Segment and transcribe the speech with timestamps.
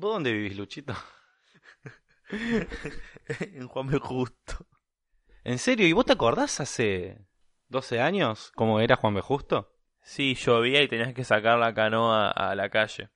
[0.00, 0.94] ¿Vos dónde vivís, Luchito?
[2.30, 3.98] en Juan B.
[3.98, 4.66] Justo.
[5.44, 5.86] ¿En serio?
[5.86, 7.18] ¿Y vos te acordás hace
[7.68, 9.20] 12 años cómo era Juan B.
[9.20, 9.76] Justo?
[10.00, 13.10] Sí, llovía y tenías que sacar la canoa a la calle.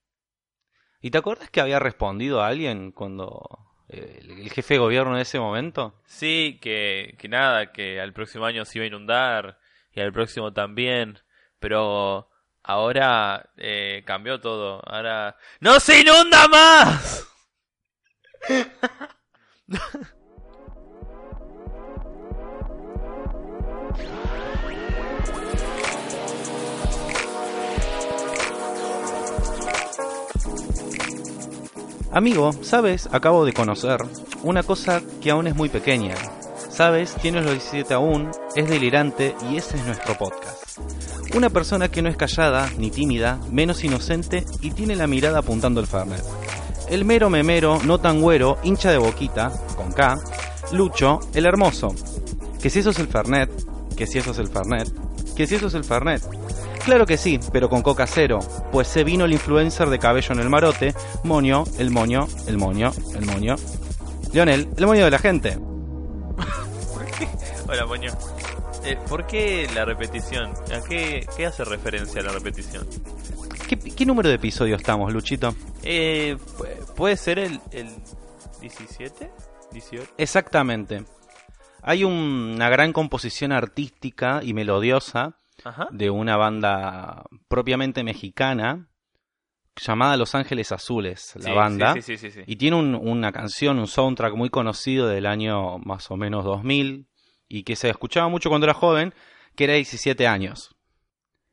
[1.00, 3.40] ¿Y te acordás que había respondido a alguien cuando
[3.88, 6.02] eh, el, jefe de gobierno en ese momento?
[6.04, 9.58] Sí, que, que nada, que al próximo año se iba a inundar
[9.90, 11.18] y al próximo también,
[11.58, 12.28] pero
[12.64, 14.80] ahora eh, cambió todo.
[14.84, 17.26] Ahora ¡No se inunda más!
[32.12, 33.08] Amigo, ¿sabes?
[33.10, 34.00] Acabo de conocer
[34.44, 36.14] una cosa que aún es muy pequeña.
[36.70, 37.14] ¿Sabes?
[37.14, 40.78] Tienes los 17 aún, es delirante y ese es nuestro podcast.
[41.34, 45.80] Una persona que no es callada, ni tímida, menos inocente y tiene la mirada apuntando
[45.80, 46.22] al Fernet.
[46.88, 50.16] El mero memero, no tan güero, hincha de boquita, con K,
[50.70, 51.92] Lucho, el hermoso.
[52.62, 53.50] Que si eso es el Fernet,
[53.96, 54.88] que si eso es el Fernet,
[55.34, 56.22] que si eso es el Fernet.
[56.84, 58.38] Claro que sí, pero con coca cero,
[58.70, 62.92] pues se vino el influencer de cabello en el marote, Moño, el moño, el moño,
[63.16, 63.56] el moño.
[64.32, 65.58] Lionel, el moño de la gente.
[67.68, 68.12] Hola, Moño.
[68.86, 70.52] Eh, ¿Por qué la repetición?
[70.72, 72.86] ¿A qué, qué hace referencia la repetición?
[73.68, 75.54] ¿Qué, qué número de episodio estamos, Luchito?
[75.82, 77.88] Eh, pu- ¿Puede ser el, el
[78.60, 79.30] 17?
[79.72, 80.02] ¿18?
[80.18, 81.04] Exactamente.
[81.82, 85.88] Hay un- una gran composición artística y melodiosa Ajá.
[85.90, 88.88] de una banda propiamente mexicana
[89.80, 91.94] llamada Los Ángeles Azules, la Sí, banda.
[92.02, 92.28] Sí, sí.
[92.46, 97.08] Y tiene un- una canción, un soundtrack muy conocido del año más o menos 2000
[97.48, 99.14] y que se escuchaba mucho cuando era joven,
[99.56, 100.74] que era 17 años.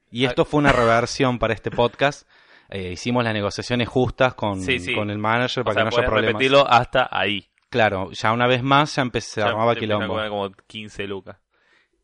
[0.09, 2.27] Y esto fue una reversión para este podcast.
[2.69, 4.93] Eh, hicimos las negociaciones justas con, Sí, sí.
[4.95, 6.33] con el manager O para sea, que no haya problemas.
[6.33, 7.47] repetirlo hasta ahí.
[7.69, 10.07] Claro, ya una vez más ya empecé, se armaba a quilombo.
[10.07, 11.37] cobrar como 15 lucas.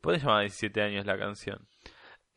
[0.02, 1.68] ¿Puedes llamar 17 años la canción?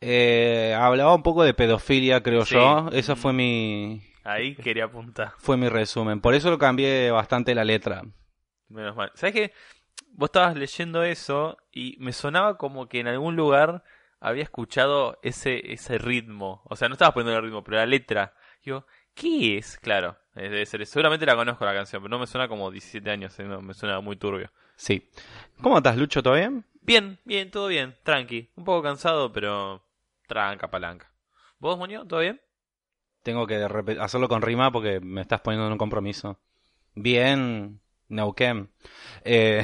[0.01, 2.55] Eh, hablaba un poco de pedofilia, creo Sí.
[2.55, 2.89] yo.
[2.91, 5.33] Esa fue mi Ahí quería apuntar.
[5.37, 6.19] fue mi resumen.
[6.21, 8.01] Por eso lo cambié bastante la letra.
[8.69, 9.11] Menos mal.
[9.15, 9.53] ¿Sabes qué?
[10.09, 13.83] Vos estabas leyendo eso y me sonaba como que en algún lugar
[14.19, 16.61] había escuchado ese, ese ritmo.
[16.65, 18.33] O sea, no estabas poniendo el ritmo, pero la letra.
[18.63, 18.85] Digo,
[19.15, 19.77] ¿qué es?
[19.79, 20.85] Claro, eh, debe ser.
[20.85, 23.73] Seguramente la conozco la canción, pero no me suena como 17 años, eh, no, me
[23.73, 24.51] suena muy turbio.
[24.75, 25.09] Sí.
[25.61, 26.23] ¿Cómo estás, Lucho?
[26.23, 26.65] ¿Todo bien?
[26.81, 28.49] Bien, bien, todo bien, tranqui.
[28.55, 29.83] Un poco cansado, pero
[30.27, 31.11] tranca, palanca.
[31.59, 32.41] ¿Vos, Moño, todo bien?
[33.23, 33.55] Tengo que
[33.99, 36.39] hacerlo con rima porque me estás poniendo en un compromiso.
[36.95, 38.71] Bien, Neuquén.
[39.23, 39.63] Eh,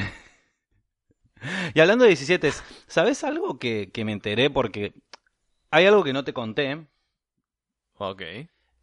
[1.74, 2.52] y hablando de 17,
[2.88, 4.50] ¿sabes algo que, que me enteré?
[4.50, 4.94] Porque
[5.72, 6.88] hay algo que no te conté,
[8.00, 8.22] Ok.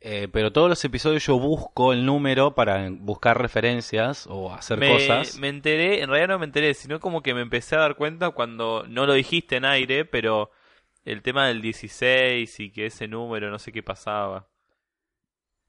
[0.00, 4.84] eh, pero todos los episodios yo busco el número para buscar referencias o hacer me,
[4.84, 5.34] cosas.
[5.34, 8.31] me enteré, en realidad no me enteré, sino como que me empecé a dar cuenta
[8.31, 10.50] cuando no lo dijiste en aire, pero
[11.04, 14.48] el tema del 16 y que ese número, no sé qué pasaba.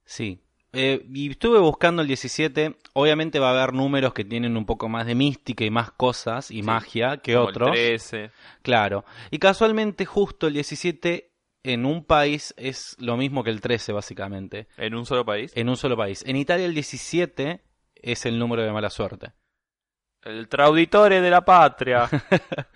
[0.05, 0.44] Sí.
[0.75, 2.75] Eh, y estuve buscando el 17.
[2.93, 6.51] Obviamente va a haber números que tienen un poco más de mística y más cosas
[6.51, 7.71] y Sí, magia que Como el otros.
[7.71, 8.31] 13.
[8.61, 9.05] Claro.
[9.31, 11.31] Y casualmente justo el 17
[11.63, 14.67] en un país es lo mismo que el 13 básicamente.
[14.77, 15.51] ¿En un solo país?
[15.55, 16.23] En un solo país.
[16.27, 17.61] En Italia el 17
[17.95, 19.31] es el número de mala suerte.
[20.23, 22.09] El trauditore de la patria.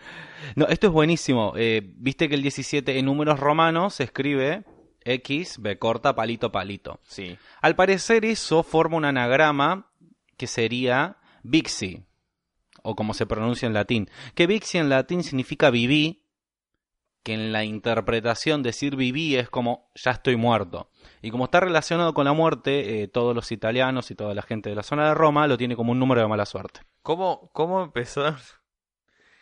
[0.55, 1.53] No, esto es buenísimo.
[1.57, 4.63] Eh, Viste que el 17 en números romanos se escribe
[5.03, 6.99] X, B corta, palito, palito.
[7.03, 7.37] sí.
[7.61, 9.91] Al parecer eso forma un anagrama
[10.37, 12.05] que sería Vixi,
[12.83, 14.09] o como se pronuncia en latín.
[14.35, 16.25] Que Vixi en latín significa viví,
[17.23, 20.89] que en la interpretación decir viví es como ya estoy muerto.
[21.21, 24.69] Y como está relacionado con la muerte, eh, todos los italianos y toda la gente
[24.69, 26.81] de la zona de Roma lo tiene como un número de mala suerte.
[27.01, 28.35] ¿Cómo, cómo empezó?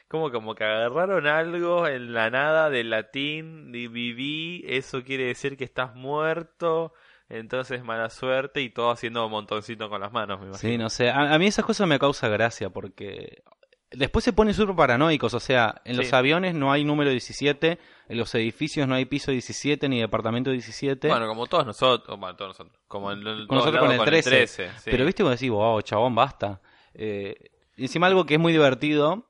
[0.07, 5.65] Como, como que agarraron algo en la nada del latín, viví, eso quiere decir que
[5.65, 6.93] estás muerto,
[7.27, 10.71] entonces mala suerte y todo haciendo montoncito con las manos, me imagino.
[10.71, 11.09] Sí, no sé.
[11.09, 13.43] A, a mí esas cosas me causa gracia porque
[13.91, 15.33] después se ponen súper paranoicos.
[15.33, 17.79] O sea, en los aviones no hay número 17,
[18.09, 21.07] en los edificios no hay piso 17 ni departamento 17.
[21.07, 24.07] Bueno, como todos nosotros, bueno, todos nosotros, como en el, Con todos nosotros con lados
[24.07, 24.47] el 13.
[24.47, 24.63] sí.
[24.85, 26.61] Pero viste cuando decís, wow, chabón, basta.
[26.93, 27.35] Eh,
[27.75, 29.26] y encima algo que es muy divertido,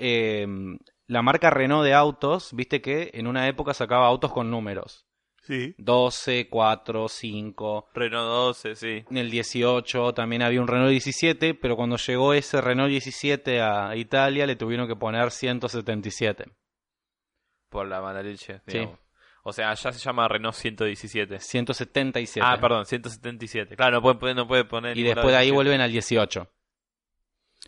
[0.00, 0.46] eh,
[1.06, 5.06] la marca Renault de autos, viste que en una época sacaba autos con números.
[5.42, 5.74] Sí.
[5.78, 7.88] 12, 4, 5.
[7.94, 9.04] Renault 12, sí.
[9.10, 13.96] En el 18 también había un Renault 17, pero cuando llegó ese Renault 17 a
[13.96, 16.44] Italia le tuvieron que poner 177.
[17.68, 18.78] Por la mala leche, Sí.
[18.78, 18.98] digamos.
[19.42, 21.40] O sea, allá se llama Renault 117.
[21.40, 22.46] 177.
[22.46, 23.74] Ah, perdón, 177.
[23.74, 24.96] Claro, no puede, no puede poner...
[24.98, 25.54] Y después de ahí 17.
[25.54, 26.46] vuelven al 18.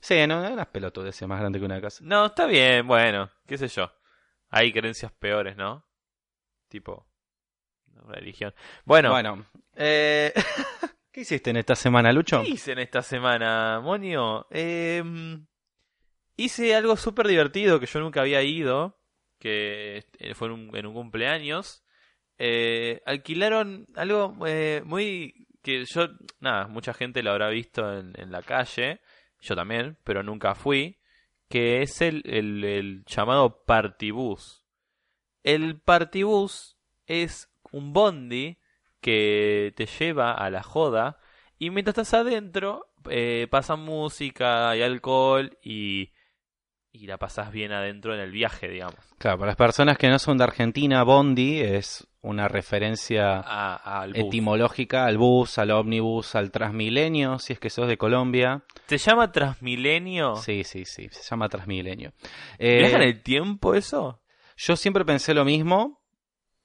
[0.02, 2.02] Sí, no, unas pelotudes más grande que una casa.
[2.04, 3.88] No, está bien, bueno, qué sé yo.
[4.50, 5.86] Hay creencias peores, ¿no?
[6.68, 7.06] Tipo,
[8.08, 8.52] religión.
[8.84, 9.46] Bueno, Bueno,
[9.76, 10.32] eh,
[11.12, 12.42] ¿qué hiciste en esta semana, Lucho?
[12.42, 14.48] ¿qué hice en esta semana, Monio?
[14.50, 15.04] Eh,
[16.36, 18.98] hice algo súper divertido que yo nunca había ido,
[19.38, 21.84] que eh, fue en un, en un cumpleaños.
[22.38, 25.46] Eh, alquilaron algo eh, muy...
[25.62, 26.08] que yo,
[26.40, 29.00] nada, mucha gente lo habrá visto en, en la calle,
[29.42, 30.98] yo también, pero nunca fui,
[31.48, 34.64] que es el, el, el llamado partibus.
[35.42, 38.58] El partibus es un bondi
[39.00, 41.18] que te lleva a la joda
[41.58, 46.12] y mientras estás adentro eh, pasa música y alcohol y,
[46.92, 48.96] y la pasas bien adentro en el viaje, digamos.
[49.18, 54.12] Claro, para las personas que no son de Argentina, Bondi es una referencia A, al
[54.12, 54.18] bus.
[54.26, 58.62] etimológica al bus, al ómnibus, al Transmilenio, si es que sos de Colombia.
[58.86, 60.36] ¿Se llama Transmilenio?
[60.36, 62.12] Sí, sí, sí, se llama Transmilenio.
[62.58, 64.20] ¿Viaja en Eh, el tiempo eso?
[64.56, 66.00] yo siempre pensé lo mismo,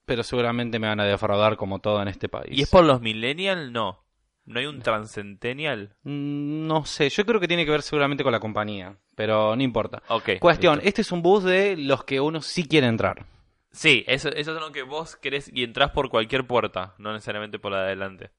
[0.06, 2.50] pero seguramente me van a defraudar como todo en este país.
[2.52, 3.72] ¿Y es por los millennials?
[3.72, 4.04] No.
[4.48, 5.96] ¿No hay un transcendennial?
[6.04, 9.62] Mm, No sé, yo creo que tiene que ver seguramente con la compañía, pero no
[9.62, 10.02] importa.
[10.08, 10.40] Ok.
[10.40, 10.88] Cuestión, listo.
[10.90, 13.26] este es un bus de los que uno sí quiere entrar.
[13.72, 17.60] Sí, eso, eso es lo que vos querés y entrás por cualquier puerta, no necesariamente
[17.60, 18.32] por la de adelante.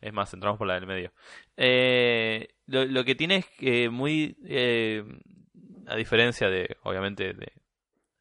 [0.00, 1.12] Es más, entramos por la del medio.
[1.56, 5.02] Eh, lo, lo que tiene es que muy, eh,
[5.86, 7.52] a diferencia de, obviamente, de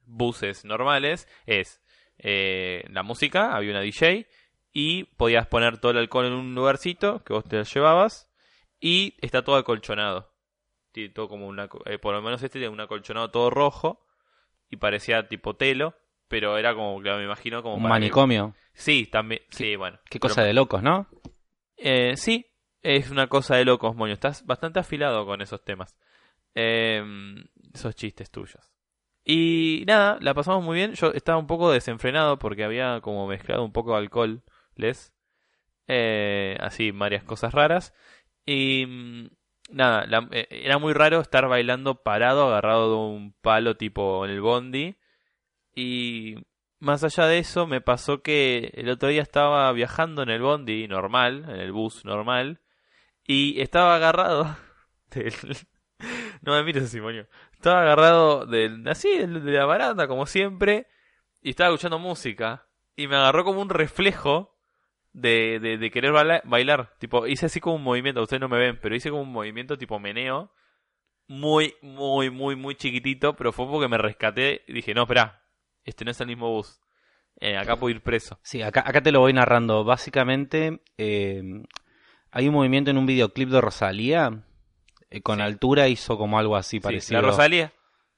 [0.06, 1.82] buses normales, es
[2.18, 4.28] eh, la música, había una DJ
[4.74, 8.30] y podías poner todo el alcohol en un lugarcito que vos te lo llevabas
[8.80, 10.34] y está todo acolchonado.
[10.92, 14.06] Tiene todo como una, eh, por lo menos este tiene un acolchonado todo rojo
[14.70, 15.96] y parecía tipo telo,
[16.28, 18.56] pero era como, claro, me imagino como Un para que- manicomio.
[18.74, 20.00] Sí, también, sí, bueno.
[20.10, 21.08] Qué Pero- cosa de locos, ¿no?
[21.78, 22.46] eh, sí,
[22.82, 24.14] es una cosa de locos, moño.
[24.14, 25.96] Estás bastante afilado con esos temas.
[26.56, 27.04] Eh,
[27.74, 28.72] esos chistes tuyos.
[29.26, 30.94] Y nada, la pasamos muy bien.
[30.94, 34.44] Yo estaba un poco desenfrenado porque había como mezclado un poco de alcohol,
[34.76, 35.14] les.
[35.88, 37.94] Eh, así, varias cosas raras.
[38.46, 39.28] Y mm,
[39.72, 44.42] nada, eh, era muy raro estar bailando parado, agarrado de un palo tipo en el
[44.42, 44.98] bondi.
[45.76, 46.36] Y
[46.80, 50.88] más allá de eso, me pasó que el otro día estaba viajando en el bondi
[50.88, 52.60] normal, en el bus normal,
[53.26, 54.56] y estaba agarrado
[55.12, 55.34] del...
[56.42, 57.00] No me mires así.
[57.54, 58.86] Estaba agarrado del...
[58.90, 60.88] así, de la baranda, como siempre,
[61.42, 64.53] y estaba escuchando música, y me agarró como un reflejo
[65.14, 66.94] de, de, de querer baila- bailar.
[67.00, 69.78] Tipo, hice así como un movimiento, ustedes no me ven, pero hice como un movimiento
[69.78, 70.52] tipo meneo,
[71.28, 75.42] muy, muy, muy, muy chiquitito, pero fue porque me rescaté y dije, no, espera,
[75.84, 76.80] este no es el mismo bus.
[77.40, 78.40] Eh, acá puedo ir preso.
[78.44, 79.84] Sí, acá, acá te lo voy narrando.
[79.84, 81.42] Básicamente, eh,
[82.32, 84.44] hay un movimiento en un videoclip de Rosalía.
[85.10, 85.42] eh, con Sí.
[85.44, 87.22] altura hizo como algo así Sí, parecido.
[87.22, 87.72] la Rosalía.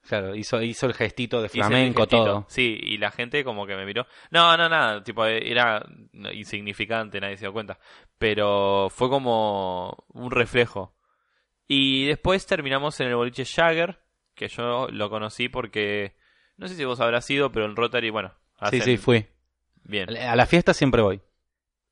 [0.08, 2.24] Claro, hizo, hizo el gestito de flamenco, gestito.
[2.24, 2.46] todo.
[2.48, 4.06] Sí, y la gente como que me miró.
[4.30, 5.84] No, no, nada, tipo, era
[6.32, 7.78] insignificante, nadie se dio cuenta.
[8.18, 10.94] Pero fue como un reflejo.
[11.68, 13.98] Y después terminamos en el boliche Jagger,
[14.34, 16.14] que yo lo conocí porque,
[16.56, 18.32] no sé si vos habrás ido, pero en Rotary, bueno.
[18.70, 19.26] Sí, hacen- sí, fui.
[19.82, 21.20] Bien, A la fiesta siempre voy.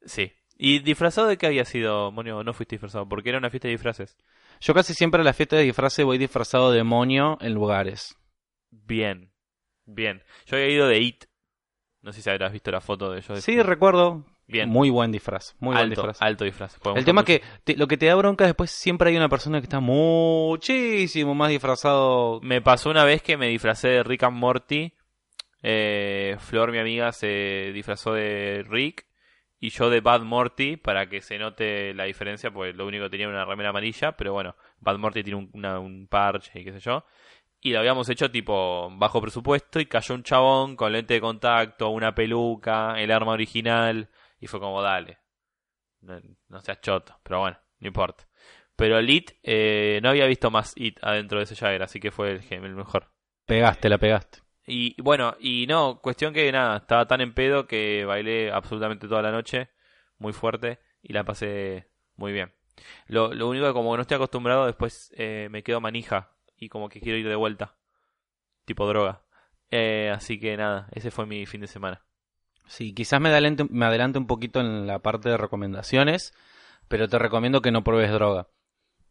[0.04, 0.32] sí.
[0.56, 2.44] ¿Y disfrazado de qué había sido, Monio?
[2.44, 4.16] No fuiste disfrazado, porque era una fiesta de disfraces.
[4.64, 8.16] Yo casi siempre a la fiesta de disfraces voy disfrazado de demonio en lugares.
[8.70, 9.30] Bien,
[9.84, 10.22] bien.
[10.46, 11.24] Yo había ido de It.
[12.00, 14.24] No sé si habrás visto la foto de de- Sí, recuerdo.
[14.46, 14.68] Bien.
[14.70, 15.54] Muy buen disfraz.
[15.58, 16.22] Muy buen alto, disfraz.
[16.22, 16.78] alto disfraz.
[16.78, 19.28] Podemos El tema es que te- lo que te da bronca después siempre hay una
[19.28, 22.40] persona que está muchísimo más disfrazado.
[22.42, 24.92] Me pasó una vez que me disfracé de Rick and Morty.
[25.62, 29.06] Eh, Flor, mi amiga, se disfrazó de Rick.
[29.60, 33.10] Y yo de Bad Morty para que se note la diferencia, pues lo único que
[33.10, 36.80] tenía era una remera amarilla, pero bueno, Bad Morty tiene un, parche y qué sé
[36.80, 37.04] yo.
[37.60, 41.88] Y lo habíamos hecho tipo bajo presupuesto y cayó un chabón con lente de contacto,
[41.88, 45.18] una peluca, el arma original y fue como dale.
[46.02, 48.28] No, no seas choto, pero bueno, no importa.
[48.76, 52.10] Pero el It, eh, no había visto más It adentro de ese Jagger, así que
[52.10, 53.10] fue el, el mejor.
[53.46, 54.43] Pegaste, la pegaste.
[54.66, 59.22] Y bueno, y no, cuestión que nada, estaba tan en pedo que bailé absolutamente toda
[59.22, 59.68] la noche,
[60.18, 62.52] muy fuerte, y la pasé muy bien.
[63.06, 66.88] Lo, lo único que como no estoy acostumbrado, después eh, me quedo manija y como
[66.88, 67.76] que quiero ir de vuelta,
[68.64, 69.22] tipo droga.
[69.70, 72.02] Eh, así que nada, ese fue mi fin de semana.
[72.66, 76.32] Sí, quizás me adelante, me adelante un poquito en la parte de recomendaciones,
[76.88, 78.48] pero te recomiendo que no pruebes droga.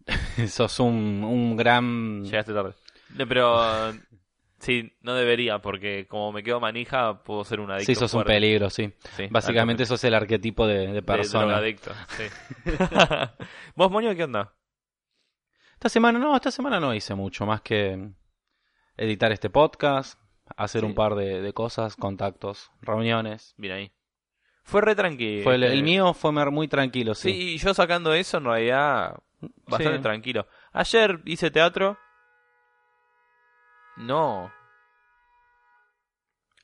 [0.47, 2.23] Sos un, un gran...
[2.23, 2.73] Llegaste tarde.
[3.15, 3.93] Pero
[4.63, 7.85] Sí, no debería, porque como me quedo manija, puedo ser un adicto.
[7.85, 8.31] Sí, sos un fuerte.
[8.33, 8.93] peligro, sí.
[9.17, 11.45] Sí, Básicamente sos el arquetipo de, de de persona.
[11.45, 12.23] drogadicto, sí.
[13.75, 14.53] ¿Vos, Moño, qué onda?
[15.73, 18.09] Esta semana no, esta semana no hice mucho, más que
[18.95, 20.17] editar este podcast,
[20.55, 20.87] hacer Sí.
[20.87, 23.53] un par de, de cosas, contactos, reuniones.
[23.57, 23.91] Bien ahí.
[24.63, 25.43] Fue re tranquilo.
[25.43, 27.31] Fue el, el mío fue muy tranquilo, sí.
[27.33, 29.17] Sí, y yo sacando eso, en realidad,
[29.67, 30.47] bastante tranquilo.
[30.71, 31.97] Ayer hice teatro.
[33.97, 34.51] No.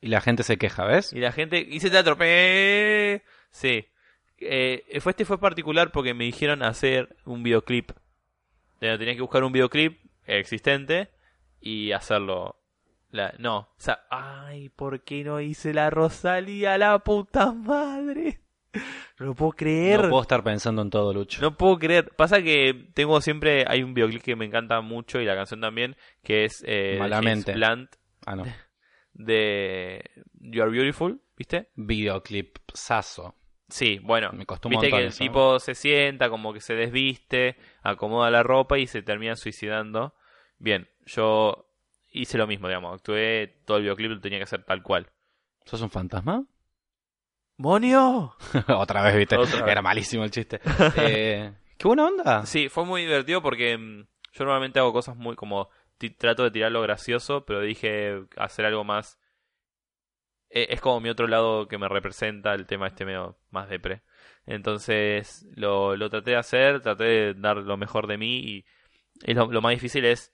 [0.01, 1.11] Y la gente se queja, ¿ves?
[1.13, 2.17] Y la gente, hice teatro.
[2.17, 3.87] pe- Sí.
[4.37, 7.91] Eh, fue este fue particular porque me dijeron hacer un videoclip.
[8.79, 11.09] Eh, Tenía que buscar un videoclip existente
[11.59, 12.55] y hacerlo.
[13.11, 18.39] La, no, o sea, ay, ¿por qué no hice la Rosalía, la puta madre?
[19.19, 20.03] No lo puedo creer.
[20.03, 21.41] No puedo estar pensando en todo, Lucho.
[21.41, 22.11] No puedo creer.
[22.15, 23.65] Pasa que tengo siempre.
[23.67, 25.95] Hay un videoclip que me encanta mucho y la canción también.
[26.23, 27.51] Que es eh, Malamente.
[27.53, 27.95] James Blunt
[28.25, 28.43] Ah, no.
[29.13, 30.03] de
[30.39, 31.21] You Are Beautiful.
[31.37, 31.69] ¿Viste?
[31.75, 33.35] Videoclip saso.
[33.69, 34.31] Sí, bueno.
[34.33, 35.19] Me costó un Viste montón que el eso.
[35.23, 40.13] tipo se sienta, como que se desviste, acomoda la ropa y se termina suicidando.
[40.57, 41.69] Bien, yo
[42.11, 42.95] hice lo mismo, digamos.
[42.95, 45.07] Actué todo el videoclip, lo tenía que hacer tal cual.
[45.65, 46.43] ¿Sos un fantasma?
[47.59, 48.35] ¡Monio!
[48.69, 49.35] Otra vez, viste.
[49.35, 49.71] Otra vez.
[49.71, 50.61] Era malísimo el chiste.
[50.95, 52.45] Eh, ¿Qué buena onda?
[52.45, 55.69] Sí, fue muy divertido porque mm, yo normalmente hago cosas muy como
[56.17, 59.19] trato de tirar lo gracioso, pero dije hacer algo más
[60.49, 64.03] eh, es como mi otro lado que me representa el tema este medio más depre.
[64.45, 68.65] Entonces lo, lo traté de hacer, traté de dar lo mejor de mí y,
[69.25, 70.33] y lo, lo más difícil es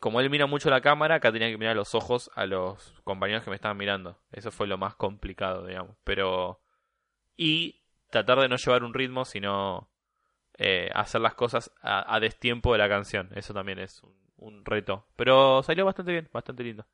[0.00, 3.44] como él mira mucho la cámara, acá tenía que mirar los ojos a los compañeros
[3.44, 4.18] que me estaban mirando.
[4.32, 5.96] Eso fue lo más complicado, digamos.
[6.04, 6.60] Pero
[7.36, 9.90] y tratar de no llevar un ritmo, sino
[10.56, 13.30] eh, hacer las cosas a, a destiempo de la canción.
[13.34, 15.06] Eso también es un, un reto.
[15.16, 16.86] Pero salió bastante bien, bastante lindo.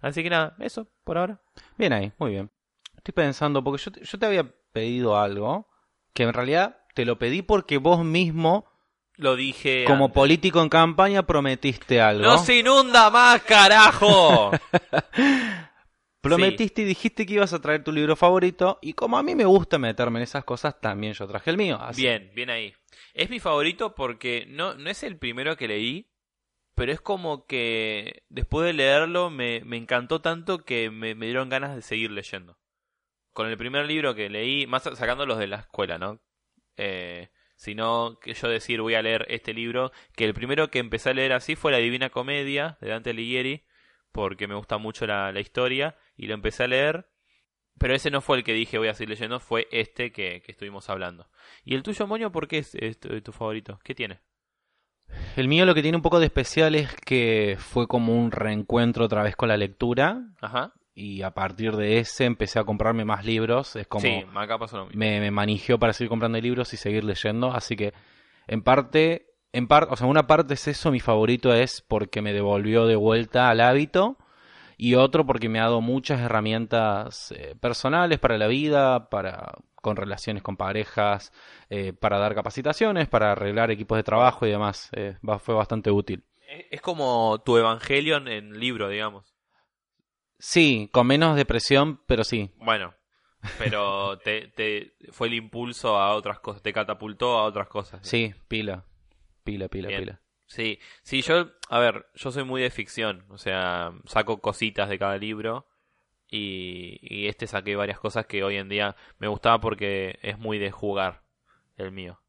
[0.00, 1.40] Así que nada, eso por ahora.
[1.76, 2.50] Bien ahí, muy bien.
[2.96, 5.68] Estoy pensando, porque yo te, yo te había pedido algo,
[6.12, 8.69] que en realidad te lo pedí porque vos mismo,
[9.20, 9.84] Lo dije.
[9.86, 10.14] como antes.
[10.14, 12.22] político en campaña, prometiste algo.
[12.24, 14.50] ¡No se inunda más, carajo!
[16.22, 19.46] Prometiste y dijiste que ibas a traer tu libro favorito, y como a mí me
[19.46, 21.78] gusta meterme en esas cosas, también yo traje el mío.
[21.80, 22.74] así- Bien, bien ahí.
[23.14, 26.10] Es mi favorito porque no, no es el primero que leí,
[26.74, 31.48] pero es como que después de leerlo me, me encantó tanto que me, me dieron
[31.48, 32.58] ganas de seguir leyendo.
[33.32, 36.20] Con el primer libro que leí, más sacando los de la escuela, ¿no?
[36.76, 41.10] Eh, sino que yo decir voy a leer este libro, que el primero que empecé
[41.10, 43.66] a leer así fue La Divina Comedia de Dante Alighieri,
[44.12, 47.10] porque me gusta mucho la, la historia, y lo empecé a leer,
[47.78, 50.52] pero ese no fue el que dije voy a seguir leyendo, fue este que, que
[50.52, 51.28] estuvimos hablando.
[51.62, 53.78] ¿Y el tuyo, Moño, por qué es, es tu, tu favorito?
[53.84, 54.20] ¿Qué tiene?
[55.36, 59.04] El mío lo que tiene un poco de especial es que fue como un reencuentro
[59.04, 60.72] otra vez con la lectura, Ajá.
[60.94, 63.76] Y a partir de ese empecé a comprarme más libros.
[63.76, 64.98] Es como sí, acá pasó lo mismo.
[64.98, 67.52] me, me manigió para seguir comprando libros y seguir leyendo.
[67.52, 67.92] Así que,
[68.46, 72.32] en parte, en parte, o sea, una parte es eso, mi favorito es porque me
[72.32, 74.16] devolvió de vuelta al hábito.
[74.76, 79.96] Y otro porque me ha dado muchas herramientas eh, personales para la vida, para con
[79.96, 81.32] relaciones con parejas,
[81.68, 84.90] eh, para dar capacitaciones, para arreglar equipos de trabajo y demás.
[84.94, 86.24] Eh, va- fue bastante útil.
[86.70, 89.34] Es, como tu Evangelion en libro, digamos.
[90.40, 92.50] Sí, con menos depresión, pero sí.
[92.56, 92.94] Bueno,
[93.58, 98.00] pero te, te fue el impulso a otras cosas, te catapultó a otras cosas.
[98.06, 98.84] Sí, pila.
[99.44, 100.00] Pila, pila, Bien.
[100.00, 100.20] pila.
[100.46, 104.98] Sí, sí, yo, a ver, yo soy muy de ficción, o sea, saco cositas de
[104.98, 105.68] cada libro
[106.28, 110.58] y, y este saqué varias cosas que hoy en día me gustaba porque es muy
[110.58, 111.22] de jugar
[111.76, 112.20] el mío.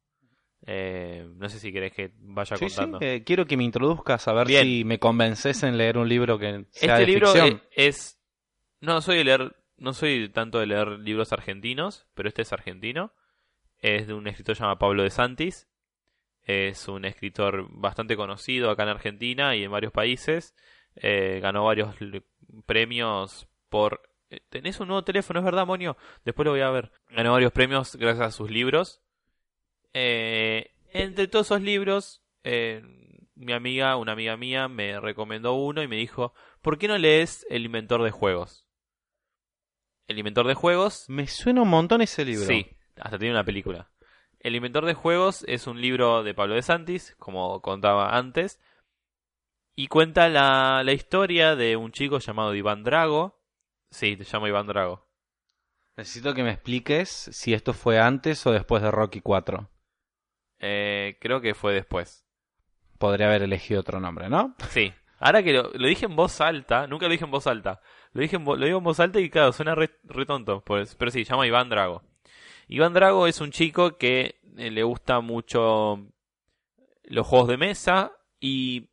[0.68, 3.00] Eh, no sé si querés que vaya Sí, sí, contando.
[3.02, 4.64] eh, quiero que me introduzcas a ver Bien.
[4.64, 7.62] si me convences en leer un libro que sea Este de libro ficción.
[7.76, 8.22] es, es-
[8.80, 13.12] no soy de leer, no soy tanto de leer libros argentinos, pero este es argentino.
[13.80, 15.68] Es de un escritor llamado Pablo de Santis.
[16.44, 20.56] Es un escritor bastante conocido acá en Argentina y en varios países.
[20.96, 21.96] Eh, ganó varios
[22.66, 24.02] premios por.
[24.30, 25.40] eh, ¿Tenés un nuevo teléfono?
[25.40, 25.98] ¿Es verdad, Monio?
[26.26, 26.92] Después lo voy a ver.
[27.10, 29.02] Ganó varios premios gracias a sus libros.
[29.94, 32.82] Eh, entre todos esos libros, eh,
[33.36, 37.46] mi amiga, una amiga mía, me recomendó uno y me dijo: ¿Por qué no lees
[37.50, 38.68] El Inventor de Juegos?
[40.08, 42.46] El Inventor de Juegos Me suena un montón ese libro.
[42.46, 42.68] Sí,
[42.98, 43.92] hasta tiene una película.
[44.40, 48.60] El Inventor de Juegos es un libro de Pablo de Santis, como contaba antes,
[49.76, 53.40] y cuenta la, la historia de un chico llamado Iván Drago.
[53.90, 55.08] Sí, te llamo Iván Drago.
[55.96, 59.71] Necesito que me expliques si esto fue antes o después de Rocky 4.
[60.62, 62.26] Eh, creo que fue después.
[62.98, 64.56] Podría haber elegido otro nombre, ¿no?
[64.70, 67.80] Sí, Ahora que lo, lo dije en voz alta, nunca lo dije en voz alta.
[68.14, 70.64] Lo dije en vo- lo digo en voz alta y claro, suena re, re tonto.
[70.64, 72.02] Pues, pero sí, se llama Iván Drago.
[72.68, 76.08] Iván Drago es un chico que eh, le gusta mucho
[77.04, 78.90] los juegos de mesa y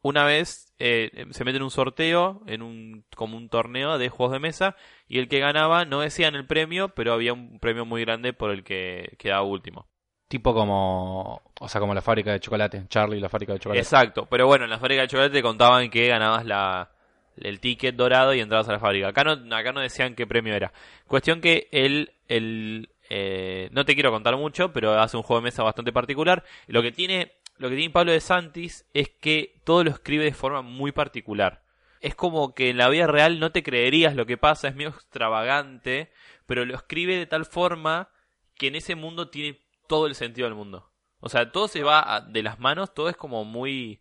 [0.00, 4.32] una vez eh, se mete en un sorteo, en un como un torneo de juegos
[4.32, 8.00] de mesa y el que ganaba no decían el premio, pero había un premio muy
[8.02, 9.88] grande por el que quedaba último.
[10.32, 13.80] Tipo como, o sea, como la fábrica de chocolate, Charlie la fábrica de chocolate.
[13.80, 16.90] Exacto, pero bueno, en la fábrica de chocolate te contaban que ganabas la,
[17.36, 19.08] el ticket dorado y entrabas a la fábrica.
[19.08, 20.72] Acá no, acá no decían qué premio era.
[21.06, 25.48] Cuestión que él, él eh, no te quiero contar mucho, pero hace un juego de
[25.48, 26.44] mesa bastante particular.
[26.66, 30.32] Lo que tiene, lo que tiene Pablo de Santis es que todo lo escribe de
[30.32, 31.60] forma muy particular.
[32.00, 34.92] Es como que en la vida real no te creerías lo que pasa, es medio
[34.92, 36.10] extravagante,
[36.46, 38.08] pero lo escribe de tal forma
[38.56, 39.58] que en ese mundo tiene
[39.92, 40.90] todo el sentido del mundo.
[41.20, 44.00] O sea, todo se va de las manos, todo es como muy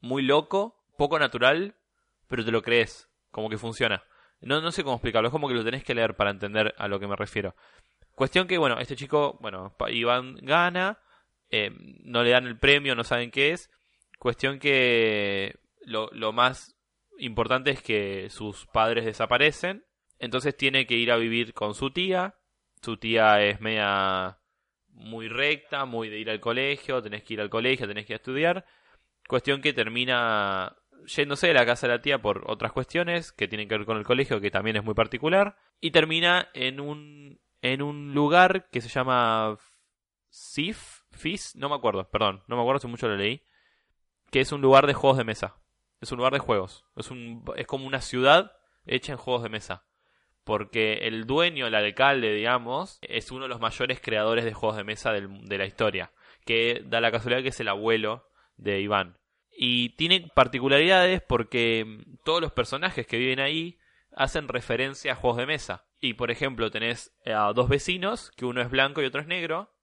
[0.00, 1.76] muy loco, poco natural,
[2.26, 4.02] pero te lo crees, como que funciona.
[4.40, 6.88] No, no sé cómo explicarlo, es como que lo tenés que leer para entender a
[6.88, 7.54] lo que me refiero.
[8.16, 10.98] Cuestión que, bueno, este chico, bueno, Iván gana,
[11.50, 11.70] eh,
[12.02, 13.70] no le dan el premio, no saben qué es.
[14.18, 16.74] Cuestión que lo, lo más
[17.16, 19.86] importante es que sus padres desaparecen,
[20.18, 22.34] entonces tiene que ir a vivir con su tía.
[22.82, 24.40] Su tía es media
[24.96, 28.16] muy recta, muy de ir al colegio, tenés que ir al colegio, tenés que ir
[28.16, 28.64] a estudiar.
[29.28, 30.76] Cuestión que termina
[31.06, 33.98] yéndose de la casa de la tía por otras cuestiones que tienen que ver con
[33.98, 35.56] el colegio, que también es muy particular.
[35.80, 39.58] Y termina en un, en un lugar que se llama
[40.30, 43.42] Sif, Fis, no me acuerdo, perdón, no me acuerdo si mucho lo leí.
[44.30, 45.56] Que es un lugar de juegos de mesa.
[46.00, 46.84] Es un lugar de juegos.
[46.96, 48.52] Es, un, es como una ciudad
[48.84, 49.85] hecha en juegos de mesa.
[50.46, 54.84] Porque el dueño, el alcalde, digamos, es uno de los mayores creadores de juegos de
[54.84, 56.12] mesa de la historia.
[56.44, 59.18] Que da la casualidad que es el abuelo de Iván.
[59.50, 63.80] Y tiene particularidades porque mm, todos los personajes que viven ahí
[64.12, 65.84] hacen referencia a juegos de mesa.
[65.98, 69.74] Y por ejemplo, tenés a dos vecinos, que uno es blanco y otro es negro,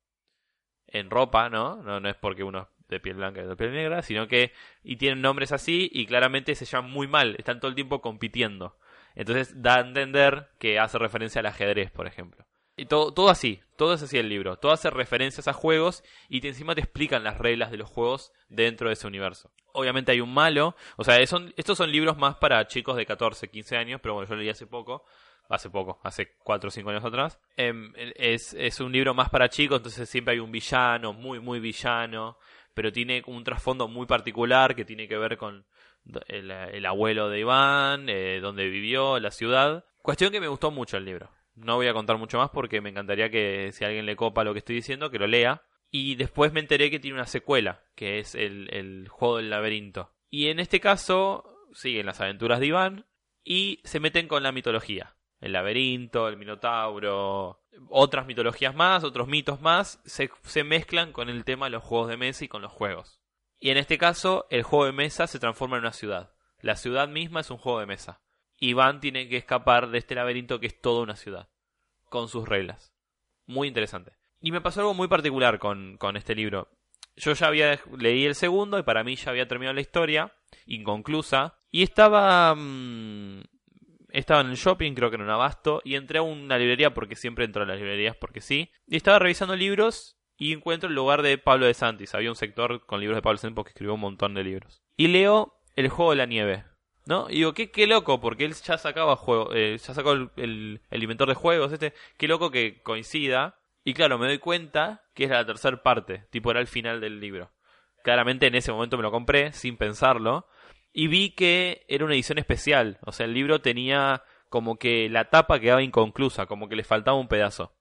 [0.88, 1.84] en ropa, ¿no?
[1.84, 4.54] No, no es porque uno es de piel blanca y de piel negra, sino que
[4.82, 8.78] y tienen nombres así y claramente se llaman muy mal, están todo el tiempo compitiendo.
[9.16, 12.46] Entonces da a entender que hace referencia al ajedrez, por ejemplo.
[12.76, 14.58] Y todo, todo así, todo es así el libro.
[14.58, 18.34] Todo hace referencias a juegos y te, encima te explican las reglas de los juegos
[18.50, 19.52] dentro de ese universo.
[19.74, 23.78] Obviamente hay un malo, o sea, estos son libros más para chicos de 14, 15
[23.78, 25.06] años, pero bueno, yo leí hace poco,
[25.50, 27.40] hace poco, hace 4 o 5 años atrás.
[27.58, 31.60] Em, es, es un libro más para chicos, entonces siempre hay un villano, muy, muy
[31.60, 32.38] villano,
[32.74, 35.66] pero tiene un trasfondo muy particular que tiene que ver con
[36.28, 39.86] el, el abuelo de Iván, eh, donde vivió, la ciudad.
[40.02, 41.32] Cuestión que me gustó mucho el libro.
[41.56, 44.54] No voy a contar mucho más porque me encantaría que si alguien le copa lo
[44.54, 45.64] que estoy diciendo, que lo lea.
[45.92, 50.12] Y después me enteré que tiene una secuela, que es el, el juego del laberinto.
[50.30, 53.06] Y en este caso siguen las aventuras de Iván
[53.44, 55.16] y se meten con la mitología.
[55.40, 61.44] El laberinto, el minotauro, otras mitologías más, otros mitos más, se, se mezclan con el
[61.44, 63.23] tema de los juegos de mesa y con los juegos.
[63.64, 66.34] Y en este caso, el juego de mesa se transforma en una ciudad.
[66.60, 68.20] La ciudad misma es un juego de mesa.
[68.60, 71.48] Iván tiene que escapar de este laberinto que es toda una ciudad,
[72.10, 72.94] con sus reglas.
[73.46, 74.18] Muy interesante.
[74.42, 76.72] Y me pasó algo muy particular con, con este libro.
[77.16, 81.58] Yo ya había leí el segundo y para mí ya había terminado la historia, inconclusa,
[81.72, 83.44] y estaba mm,
[84.10, 87.16] estaba en el shopping, creo que en un abasto, y entré a una librería porque
[87.16, 91.22] siempre entro a las librerías porque sí, y estaba revisando libros y encuentro el lugar
[91.22, 92.14] de Pablo de Santis.
[92.14, 94.84] Había un sector con libros de Pablo de Santis porque escribió un montón de libros.
[94.98, 96.66] Y leo El juego de la nieve.
[97.06, 97.30] ¿No?
[97.30, 100.82] Y digo, qué, qué loco, porque él ya sacaba juego, eh, ya sacó el, el,
[100.90, 103.60] el inventor de juegos, este, qué loco que coincida.
[103.84, 107.20] Y claro, me doy cuenta que es la tercera parte, tipo era el final del
[107.20, 107.52] libro.
[108.04, 110.48] Claramente en ese momento me lo compré, sin pensarlo,
[110.94, 113.00] y vi que era una edición especial.
[113.02, 117.18] O sea, el libro tenía como que la tapa quedaba inconclusa, como que le faltaba
[117.18, 117.74] un pedazo.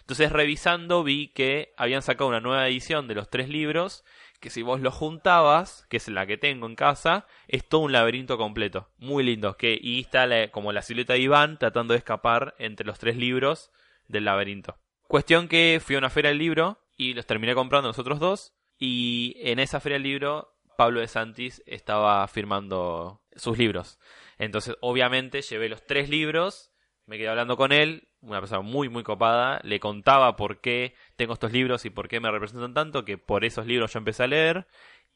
[0.00, 4.04] Entonces, revisando, vi que habían sacado una nueva edición de los tres libros,
[4.40, 7.92] que si vos los juntabas, que es la que tengo en casa, es todo un
[7.92, 8.90] laberinto completo.
[8.98, 9.56] Muy lindo.
[9.56, 13.70] Que, y está como la silueta de Iván tratando de escapar entre los tres libros
[14.08, 14.78] del laberinto.
[15.08, 18.54] Cuestión que fui a una feria del libro y los terminé comprando los otros dos.
[18.78, 23.98] Y en esa feria del libro, Pablo de Santis estaba firmando sus libros.
[24.38, 26.70] Entonces, obviamente, llevé los tres libros,
[27.06, 31.32] me quedé hablando con él, una persona muy, muy copada, le contaba por qué tengo
[31.32, 34.28] estos libros y por qué me representan tanto, que por esos libros yo empecé a
[34.28, 34.66] leer,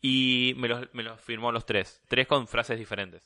[0.00, 3.22] y me los, me los firmó los tres, tres con frases diferentes.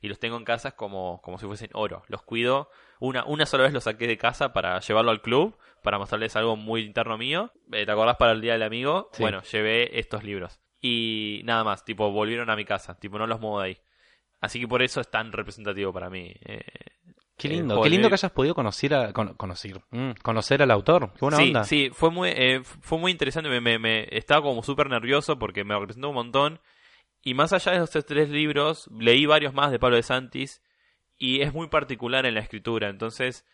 [0.00, 2.04] Y los tengo en casa como, como si fuesen oro.
[2.06, 2.70] Los cuido.
[3.00, 6.56] Una, una sola vez los saqué de casa para llevarlo al club, para mostrarles algo
[6.56, 7.52] muy interno mío.
[7.72, 9.10] Eh, ¿Te acordás para el Día del Amigo?
[9.12, 9.22] Sí.
[9.22, 10.60] Bueno, llevé estos libros.
[10.80, 13.78] Y nada más, tipo, volvieron a mi casa, tipo, no los muevo de ahí.
[14.40, 16.32] Así que por eso es tan representativo para mí.
[16.44, 16.62] Eh,
[17.38, 20.70] Qué eh, lindo, qué lindo que hayas podido conocer, a, con- conocer, mm, conocer al
[20.70, 21.12] autor.
[21.12, 21.64] Qué buena sí, onda.
[21.64, 23.48] sí, fue muy, eh, fue muy interesante.
[23.48, 26.60] Me, me- me- estaba como súper nervioso porque me representó un montón.
[27.22, 30.62] Y más allá de estos tres libros, leí varios más de Pablo de Santis.
[31.16, 32.88] Y es muy particular en la escritura.
[32.88, 33.44] Entonces,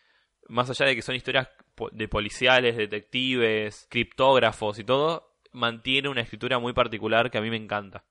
[0.47, 1.49] más allá de que son historias
[1.91, 7.57] de policiales, detectives, criptógrafos y todo, mantiene una escritura muy particular que a mí me
[7.57, 8.03] encanta.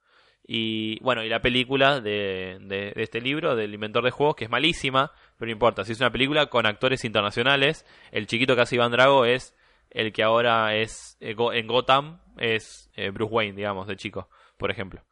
[0.47, 4.45] Y bueno, y la película de, de- de este libro, del inventor de juegos, que
[4.45, 5.85] es malísima, pero no importa.
[5.85, 9.57] Si es una película con actores internacionales, el chiquito que hace Iván Drago es
[9.91, 14.29] el que ahora es eh, Go- en Gotham, es eh, Bruce Wayne, digamos, de chico,
[14.59, 15.03] por ejemplo.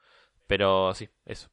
[0.47, 1.49] Pero sí, eso.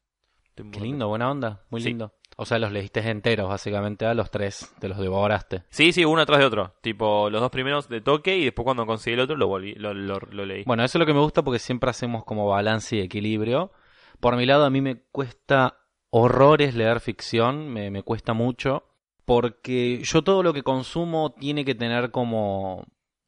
[0.55, 1.87] Qué lindo, buena onda, muy Sí.
[1.89, 2.13] lindo.
[2.39, 5.63] O sea, los leíste enteros, básicamente, a los tres, te los devoraste.
[5.69, 6.73] Sí, sí, uno atrás de otro.
[6.81, 9.93] Tipo, los dos primeros de toque y después cuando conseguí el otro lo volví, lo,
[9.93, 10.63] lo- lo leí.
[10.65, 13.71] Bueno, eso es lo que me gusta porque siempre hacemos como balance y equilibrio.
[14.19, 15.79] Por mi lado, a mí me cuesta
[16.11, 18.83] horrores leer ficción, me, me cuesta mucho,
[19.25, 22.85] porque yo todo lo que consumo tiene que tener como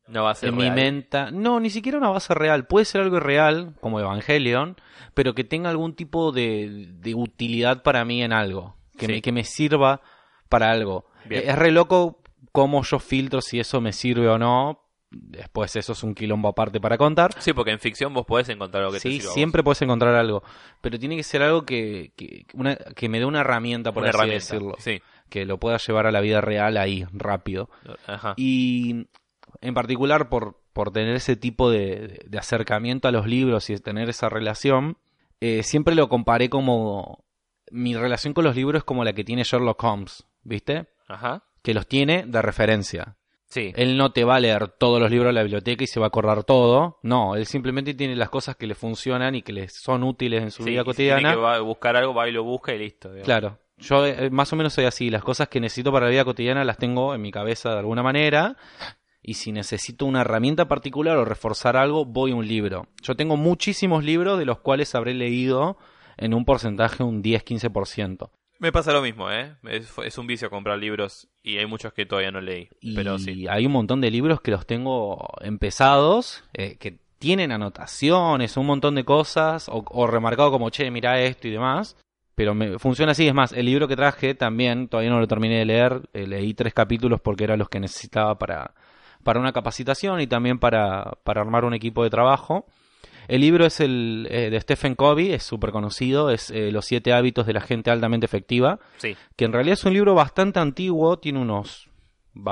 [0.08, 3.02] No va a ser en mi mente, no, ni siquiera una base real, puede ser
[3.02, 4.78] algo real, como Evangelion,
[5.14, 9.12] pero que tenga algún tipo de, de utilidad para mí en algo, que, Sí.
[9.14, 10.02] me, que me sirva
[10.50, 11.06] para algo.
[11.26, 11.44] Bien.
[11.50, 16.04] Es re loco cómo yo filtro si eso me sirve o no, después eso es
[16.04, 17.32] un quilombo aparte para contar.
[17.40, 20.44] Sí, porque en ficción vos podés encontrar algo que te sirva siempre puedes encontrar algo,
[20.82, 24.10] pero tiene que ser algo que, que, una- que me dé una herramienta, por Una
[24.12, 24.44] así herramienta.
[24.46, 25.02] decirlo, Sí.
[25.30, 27.70] que lo pueda llevar a la vida real ahí, rápido.
[28.08, 28.34] Ajá.
[28.38, 29.08] Y
[29.62, 34.10] en particular por, por tener ese tipo de, de acercamiento a los libros y tener
[34.10, 34.98] esa relación,
[35.42, 37.24] eh, siempre lo comparé como...
[37.72, 40.88] Mi relación con los libros es como la que tiene Sherlock Holmes, ¿viste?
[41.08, 41.44] Ajá.
[41.64, 43.16] Que los tiene de referencia.
[43.46, 43.74] Sí.
[43.76, 46.06] Él no te va a leer todos los libros de la biblioteca y se va
[46.06, 47.00] a acordar todo.
[47.04, 50.52] No, él simplemente tiene las cosas que le funcionan y que le son útiles en
[50.52, 51.56] su Sí, vida y si tiene cotidiana.
[51.56, 53.10] que buscar algo, va y lo busca y listo.
[53.10, 53.26] digamos.
[53.26, 53.58] Claro.
[53.78, 55.10] Yo eh, más o menos soy así.
[55.10, 58.04] Las cosas que necesito para la vida cotidiana las tengo en mi cabeza de alguna
[58.04, 58.56] manera.
[59.22, 62.88] Y si necesito una herramienta particular o reforzar algo, voy a un libro.
[63.04, 65.78] Yo tengo muchísimos libros de los cuales habré leído
[66.18, 68.30] en un porcentaje un 10-15%.
[68.60, 69.56] Me pasa lo mismo, ¿eh?
[69.64, 72.70] Es, es un vicio comprar libros y hay muchos que todavía no leí.
[72.80, 73.48] Y Pero sí.
[73.48, 78.94] hay un montón de libros que los tengo empezados, eh, que tienen anotaciones, un montón
[78.94, 81.98] de cosas, o, o remarcado como, che, mira esto y demás.
[82.36, 85.60] Pero me, funciona así, es más, el libro que traje también, todavía no lo terminé
[85.60, 88.74] de leer, eh, leí tres capítulos porque eran los que necesitaba para,
[89.24, 92.66] para una capacitación y también para, para armar un equipo de trabajo.
[93.28, 97.14] El libro es el eh, de Stephen Covey, es súper conocido, es eh, Los siete
[97.14, 99.16] hábitos de la gente altamente efectiva, Sí.
[99.36, 101.90] que en realidad es un libro bastante antiguo, tiene unos...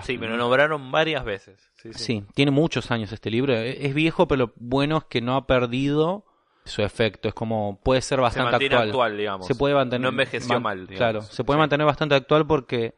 [0.03, 1.57] Sí, me lo nombraron varias veces.
[1.81, 2.03] Sí, sí.
[2.03, 3.53] Sí, tiene muchos años este libro.
[3.55, 6.25] E- Es viejo, pero lo bueno es que no ha perdido
[6.65, 7.29] su efecto.
[7.29, 8.89] Es como, puede ser Se bastante mantiene actual.
[8.89, 9.47] actual, digamos.
[9.47, 10.01] Se puede mantener.
[10.01, 10.97] No envejeció man- mal, digamos.
[10.97, 11.59] Claro, se puede Sí.
[11.59, 12.93] mantener bastante actual porque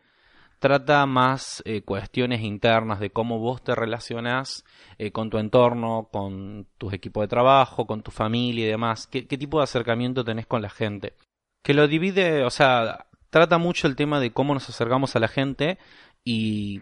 [0.62, 4.64] trata más eh, cuestiones internas de cómo vos te relacionás
[5.00, 9.08] eh, con tu entorno, con tus equipos de trabajo, con tu familia y demás.
[9.08, 11.16] ¿Qué, tipo de acercamiento tenés con la gente?
[11.64, 15.28] Que lo divide, o sea, trata mucho el tema de cómo nos acercamos a la
[15.28, 15.80] gente
[16.24, 16.82] y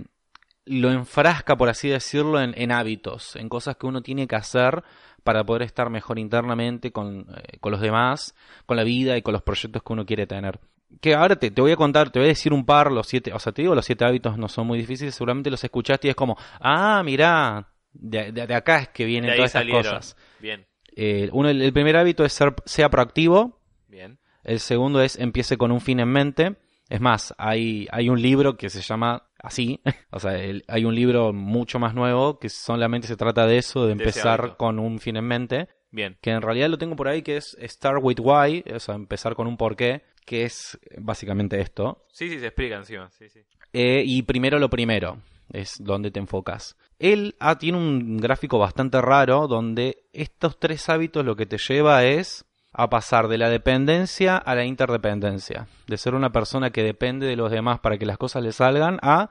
[0.65, 4.84] lo enfrasca, por así decirlo, en, hábitos, en cosas que uno tiene que hacer
[5.24, 9.32] para poder estar mejor internamente con, eh, con los demás, con la vida y con
[9.32, 10.60] los proyectos que uno quiere tener.
[11.02, 13.32] Que ahora te, te voy a contar, te voy a decir un par, los siete,
[13.34, 16.10] o sea, te digo, los siete hábitos no son muy difíciles, seguramente los escuchaste y
[16.10, 19.84] es como, ah, mirá, de, de- de acá es que vienen todas salieron.
[19.84, 20.17] cosas.
[20.39, 24.19] Bien, Eh, uno, el, el primer hábito es ser, sea proactivo, bien.
[24.43, 26.56] el segundo es empiece con un fin en mente.
[26.89, 29.80] Es más, hay, hay un libro que se llama así.
[30.12, 33.86] o sea, el- hay un libro mucho más nuevo que solamente se trata de eso,
[33.86, 35.67] de empezar con un fin en mente.
[35.91, 36.17] Bien.
[36.21, 39.36] Que en realidad lo tengo por ahí que es Start with Why, o sea, empezar
[39.36, 42.06] con un porqué, que es básicamente esto.
[42.12, 43.10] Sí, sí, se explica encima.
[43.10, 43.41] Sí, sí.
[43.73, 45.17] Eh, y primero lo primero,
[45.52, 46.78] es donde te enfocas.
[46.99, 52.04] Él ah, tiene un gráfico bastante raro donde estos tres hábitos lo que te lleva
[52.04, 55.67] es a pasar de la dependencia a la interdependencia.
[55.88, 58.99] De ser una persona que depende de los demás para que las cosas le salgan
[59.02, 59.30] a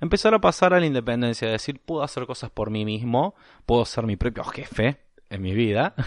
[0.00, 1.48] empezar a pasar a la independencia.
[1.48, 3.34] Decir, puedo hacer cosas por mí mismo,
[3.66, 4.98] puedo ser mi propio jefe
[5.30, 5.94] en mi vida.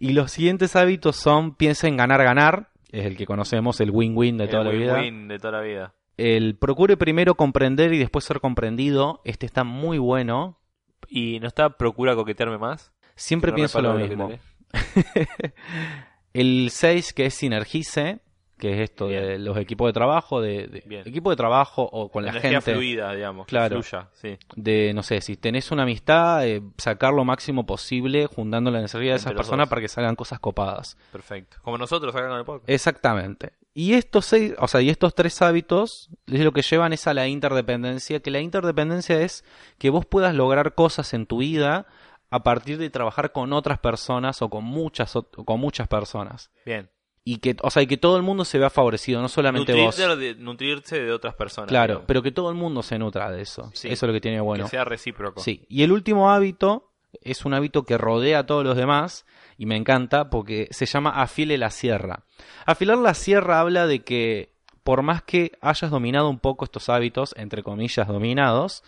[0.00, 2.70] Y los siguientes hábitos son piensa en ganar, ganar.
[2.92, 4.94] Es el que conocemos, el win-win de El toda la vida.
[4.94, 5.94] win-win de toda la vida.
[6.16, 9.20] El procure primero comprender y después ser comprendido.
[9.24, 10.60] Este está muy bueno.
[11.08, 12.92] ¿Y no está procura coquetearme más?
[13.16, 14.30] Siempre No pienso lo mismo.
[16.32, 18.20] El 6 que es sinergice,
[18.58, 19.22] que es esto Bien.
[19.24, 23.12] de los equipos de trabajo, de, equipo de trabajo o con la Energía gente, fluida,
[23.14, 23.46] digamos.
[23.46, 23.82] que Claro.
[23.82, 24.36] fluya, sí.
[24.56, 29.12] de, no sé, si tenés una amistad, eh, sacar lo máximo posible juntando la energía
[29.12, 29.70] de esas personas dos.
[29.70, 30.96] para que salgan cosas copadas.
[31.12, 31.58] Perfecto.
[31.62, 32.68] Como nosotros acá con el podcast.
[32.68, 33.52] Exactamente.
[33.74, 37.14] Y estos seis, o sea, y estos tres hábitos es lo que llevan es a
[37.14, 39.44] la interdependencia, que la interdependencia es
[39.78, 41.86] que vos puedas lograr cosas en tu vida
[42.30, 46.50] a partir de trabajar con otras personas o con muchas o con muchas personas.
[46.66, 46.90] Bien.
[47.30, 49.98] Y que, o sea, y que todo el mundo se vea favorecido, no solamente vos.
[49.98, 51.68] Nutrirse de, nutrirse de otras personas.
[51.68, 53.70] Claro, pero que todo el mundo se nutra de eso.
[53.74, 53.88] Sí.
[53.88, 54.64] Eso es lo que tiene bueno.
[54.64, 55.42] Que sea recíproco.
[55.42, 59.26] Sí, y el último hábito es un hábito que rodea a todos los demás
[59.58, 62.24] y me encanta porque se llama afile la sierra.
[62.64, 67.34] Afilar la sierra habla de que por más que hayas dominado un poco estos hábitos,
[67.36, 68.84] entre comillas dominados,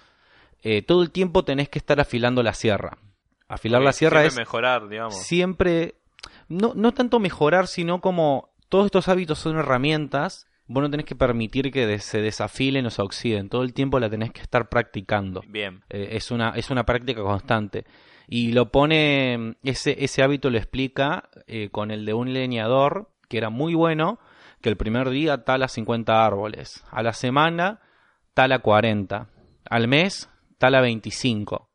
[0.62, 2.96] eh, todo el tiempo tenés que estar afilando la sierra.
[3.48, 5.16] Afilar la sierra siempre es mejorar, digamos.
[5.18, 5.96] siempre,
[6.50, 11.14] no, no tanto mejorar, sino como todos estos hábitos son herramientas, vos no tenés que
[11.14, 15.42] permitir que se desafilen o se oxiden, todo el tiempo la tenés que estar practicando.
[15.48, 15.82] Bien.
[15.88, 17.86] Eh, es, una, es una práctica constante.
[18.26, 23.38] Y lo pone, ese, ese hábito lo explica eh, con el de un leñador, que
[23.38, 24.18] era muy bueno,
[24.60, 27.80] que el primer día tala 50 árboles, a la semana
[28.34, 29.28] tala 40,
[29.68, 31.70] al mes tala 25,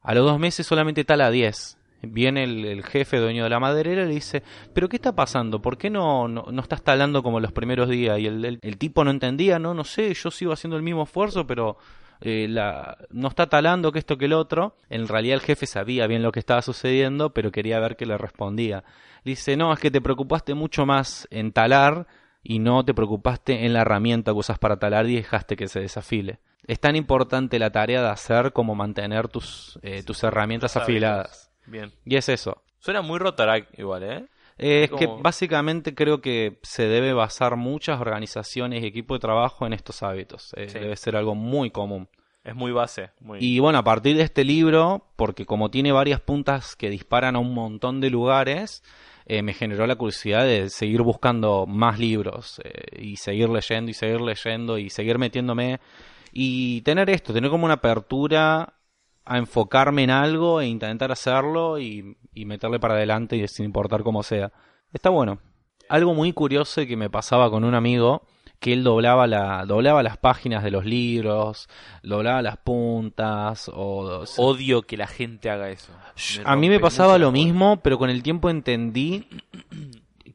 [0.00, 1.78] a los dos meses solamente tala 10.
[2.02, 4.42] Viene el, el jefe dueño de la maderera y le dice,
[4.74, 5.62] pero ¿qué está pasando?
[5.62, 8.18] ¿Por qué no, no, no estás talando como los primeros días?
[8.18, 11.04] Y el, el- el tipo no entendía, no, no sé, yo sigo haciendo el mismo
[11.04, 11.76] esfuerzo, pero
[12.20, 14.76] eh, la, no está talando que esto que el otro.
[14.90, 18.18] En realidad el jefe sabía bien lo que estaba sucediendo, pero quería ver qué le
[18.18, 18.82] respondía.
[19.24, 22.08] Le dice, no, es que te preocupaste mucho más en talar
[22.42, 25.78] y no te preocupaste en la herramienta que usas para talar y dejaste que se
[25.78, 26.40] desafile.
[26.66, 31.51] Es tan importante la tarea de hacer como mantener tus, eh, tus herramientas afiladas.
[31.66, 31.92] Bien.
[32.04, 32.62] Y es eso.
[32.78, 34.26] Suena muy Rotaract igual, ¿eh?
[34.58, 39.66] Eh, es que básicamente creo que se debe basar muchas organizaciones y equipos de trabajo
[39.66, 40.52] en estos hábitos.
[40.56, 40.78] Eh, Sí.
[40.78, 42.08] Debe ser algo muy común.
[42.44, 43.10] Es muy base.
[43.20, 43.38] Muy...
[43.40, 47.38] Y bueno, a partir de este libro, porque como tiene varias puntas que disparan a
[47.38, 48.82] un montón de lugares,
[49.26, 52.60] eh, me generó la curiosidad de seguir buscando más libros
[52.98, 55.78] y seguir leyendo y seguir leyendo y seguir metiéndome
[56.32, 58.74] y tener esto, tener como una apertura
[59.24, 64.02] a enfocarme en algo e intentar hacerlo y, y meterle para adelante y sin importar
[64.02, 64.52] cómo sea.
[64.92, 65.38] Está bueno.
[65.88, 68.22] Algo muy curioso que me pasaba con un amigo
[68.62, 71.68] que él doblaba la doblaba las páginas de los libros,
[72.04, 75.92] doblaba las puntas o Odio que la gente haga eso.
[76.44, 79.26] a mí me pasaba lo mismo, pero con el tiempo entendí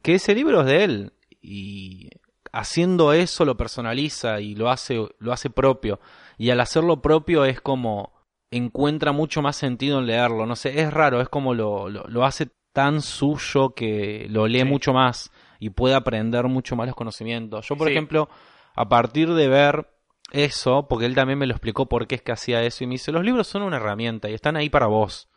[0.02, 2.10] que ese libro es de él y
[2.52, 5.98] haciendo eso lo personaliza y lo hace lo hace propio
[6.36, 8.12] y al hacerlo propio es como
[8.50, 12.24] encuentra mucho más sentido en leerlo, no sé, es raro, es como lo, lo, lo
[12.24, 14.64] hace tan suyo que lo lee Sí.
[14.64, 17.66] mucho más y puede aprender mucho más los conocimientos.
[17.68, 17.92] Yo, por Sí.
[17.94, 18.28] ejemplo,
[18.74, 19.88] a partir de ver
[20.30, 22.94] eso, porque él también me lo explicó por qué es que hacía eso y me
[22.94, 25.28] dice, los libros son una herramienta y están ahí para vos.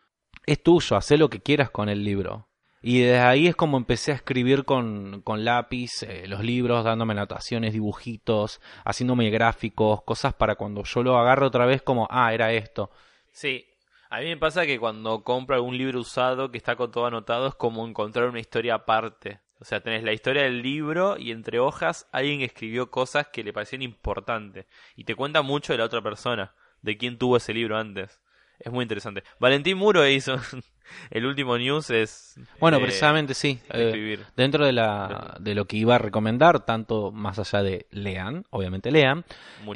[0.45, 2.47] Es tuyo, haz lo que quieras con el libro.
[2.81, 7.13] Y desde ahí es como empecé a escribir con, con lápiz eh, los libros, dándome
[7.13, 12.51] anotaciones, dibujitos, haciéndome gráficos, cosas para cuando yo lo agarre otra vez como, ah, era
[12.53, 12.89] esto.
[13.31, 13.67] Sí.
[14.09, 17.47] A mí me pasa que cuando compro algún libro usado que está con todo anotado
[17.47, 19.39] es como encontrar una historia aparte.
[19.59, 23.53] O sea, tenés la historia del libro y entre hojas alguien escribió cosas que le
[23.53, 24.65] parecían importantes.
[24.95, 28.20] Y te cuenta mucho de la otra persona, de quién tuvo ese libro antes.
[28.63, 29.23] Es muy interesante.
[29.39, 30.35] Valentín Muro hizo
[31.11, 32.35] el último news es...
[32.59, 33.59] Bueno, eh, precisamente sí.
[33.73, 33.91] eh,
[34.35, 38.91] dentro de, la, de lo que iba a recomendar, tanto más allá de lean, obviamente
[38.91, 39.25] lean.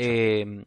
[0.05, 0.65] Eh,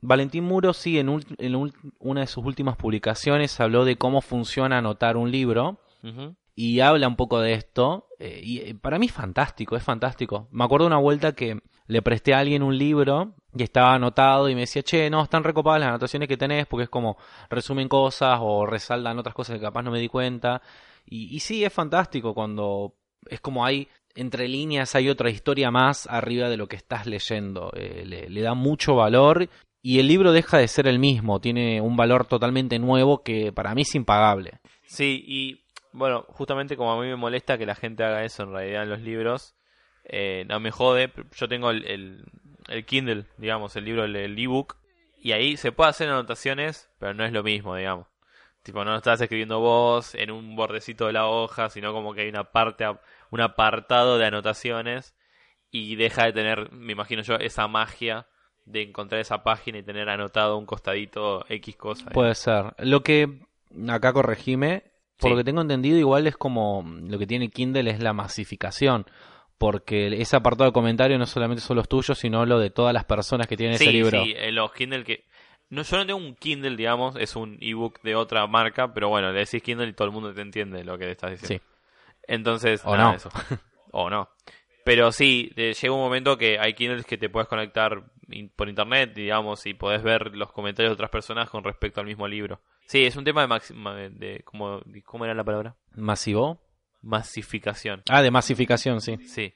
[0.00, 4.78] Valentín Muro, sí, en, ul- en una de sus últimas publicaciones habló de cómo funciona
[4.78, 5.80] anotar un libro
[6.54, 8.06] y habla un poco de esto.
[8.20, 10.48] y para mí es fantástico, es fantástico.
[10.52, 14.54] Me acuerdo una vuelta que le presté a alguien un libro y estaba anotado y
[14.54, 17.16] me decía, che, no, están recopadas las anotaciones que tenés porque es como
[17.48, 20.62] resumen cosas o resaldan otras cosas que capaz no me di cuenta.
[21.06, 22.94] Y, y sí, es fantástico cuando
[23.28, 27.70] es como hay entre líneas, hay otra historia más arriba de lo que estás leyendo.
[27.76, 29.48] eh, le, da mucho valor
[29.82, 33.74] y el libro deja de ser el mismo, tiene un valor totalmente nuevo que para
[33.74, 34.58] mí es impagable.
[34.86, 38.52] Sí, y bueno, justamente como a mí me molesta que la gente haga eso en
[38.52, 39.54] realidad en los libros,
[40.04, 41.12] eh, no me jode.
[41.36, 42.24] Yo tengo el,
[42.68, 44.76] el Kindle, digamos, el libro, el ebook,
[45.18, 48.06] y ahí se puede hacer anotaciones, pero no es lo mismo, digamos.
[48.62, 52.22] Tipo, no lo estás escribiendo vos en un bordecito de la hoja, sino como que
[52.22, 52.84] hay una parte,
[53.30, 55.14] un apartado de anotaciones
[55.70, 58.26] y deja de tener, me imagino yo, esa magia
[58.64, 62.10] de encontrar esa página y tener anotado un costadito X cosa.
[62.10, 62.74] Puede ser.
[62.78, 63.40] Lo que
[63.88, 64.82] acá corregime,
[65.18, 65.30] por Sí.
[65.30, 69.06] lo que tengo entendido, igual es como lo que tiene Kindle es la masificación.
[69.58, 73.04] Porque ese apartado de comentario no solamente son los tuyos, sino lo de todas las
[73.04, 74.22] personas que tienen sí, ese libro.
[74.24, 75.24] Sí, eh, los Kindle que...
[75.68, 79.32] No, yo no tengo un Kindle, digamos, es un ebook de otra marca, pero bueno,
[79.32, 81.64] le decís Kindle y todo el mundo te entiende lo que le estás diciendo.
[81.64, 81.70] Sí.
[82.28, 83.16] Entonces, O nada, no.
[83.16, 83.30] eso.
[83.92, 84.28] o no.
[84.84, 88.04] Pero sí, llega un momento que hay Kindles que te puedes conectar
[88.54, 92.28] por internet, digamos, y podés ver los comentarios de otras personas con respecto al mismo
[92.28, 92.60] libro.
[92.86, 95.74] Sí, es un tema de, ma- de ¿cómo, ¿cómo era la palabra?
[95.96, 96.60] ¿Masivo?
[97.06, 98.02] Masificación.
[98.08, 99.16] Ah, de masificación, sí.
[99.18, 99.54] Sí.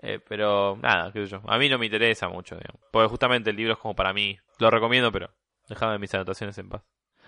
[0.00, 1.42] Eh, pero nada, qué sé yo.
[1.46, 2.80] A mí no me interesa mucho, digamos.
[2.92, 4.36] Porque justamente el libro es como para mí.
[4.58, 5.30] Lo recomiendo, pero
[5.68, 6.82] déjame mis anotaciones en paz.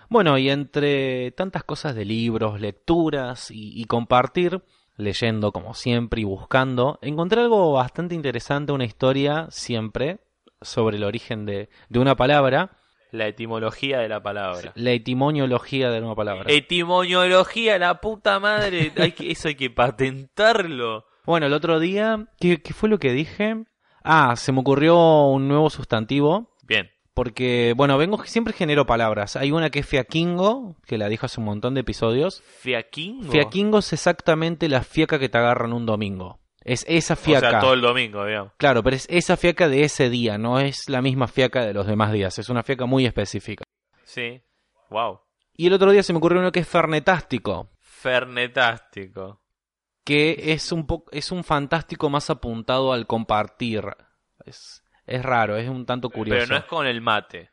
[0.09, 4.61] Bueno, y entre tantas cosas de libros, lecturas y, y compartir,
[4.97, 10.19] leyendo como siempre y buscando, encontré algo bastante interesante, una historia siempre
[10.61, 12.71] sobre el origen de, de una palabra,
[13.11, 14.71] La etimología de la palabra.
[14.75, 16.45] la etimoniología de una palabra.
[16.47, 18.91] Etimoniología, la puta madre.
[18.97, 21.05] Hay que, eso hay que patentarlo.
[21.25, 23.63] Bueno, el otro día, ¿qué, qué fue lo que dije?
[24.03, 26.55] Ah, se me ocurrió un nuevo sustantivo.
[26.67, 26.89] Bien.
[27.13, 29.35] Porque, bueno, vengo, siempre genero palabras.
[29.35, 32.41] Hay una que es fiaquingo, que la dijo hace un montón de episodios.
[32.59, 33.31] Fiaquingo.
[33.31, 36.40] Fiaquingo es exactamente la fiaca que te agarran un domingo.
[36.63, 37.49] Es esa O fiaca.
[37.49, 38.53] sea, todo el domingo, digamos.
[38.57, 41.87] Claro, pero es esa fiaca de ese día, no es la misma fiaca de los
[41.87, 42.37] demás días.
[42.37, 43.63] Es una fiaca muy específica.
[44.03, 44.41] Sí.
[44.89, 45.19] Wow.
[45.53, 49.41] Y el otro día se me ocurrió uno que es fernetástico, Fernetástico.
[50.03, 53.83] que es un poco, es un fantástico más apuntado al compartir.
[54.45, 56.39] Es, es raro, es un tanto curioso.
[56.39, 57.51] Pero no es con el mate.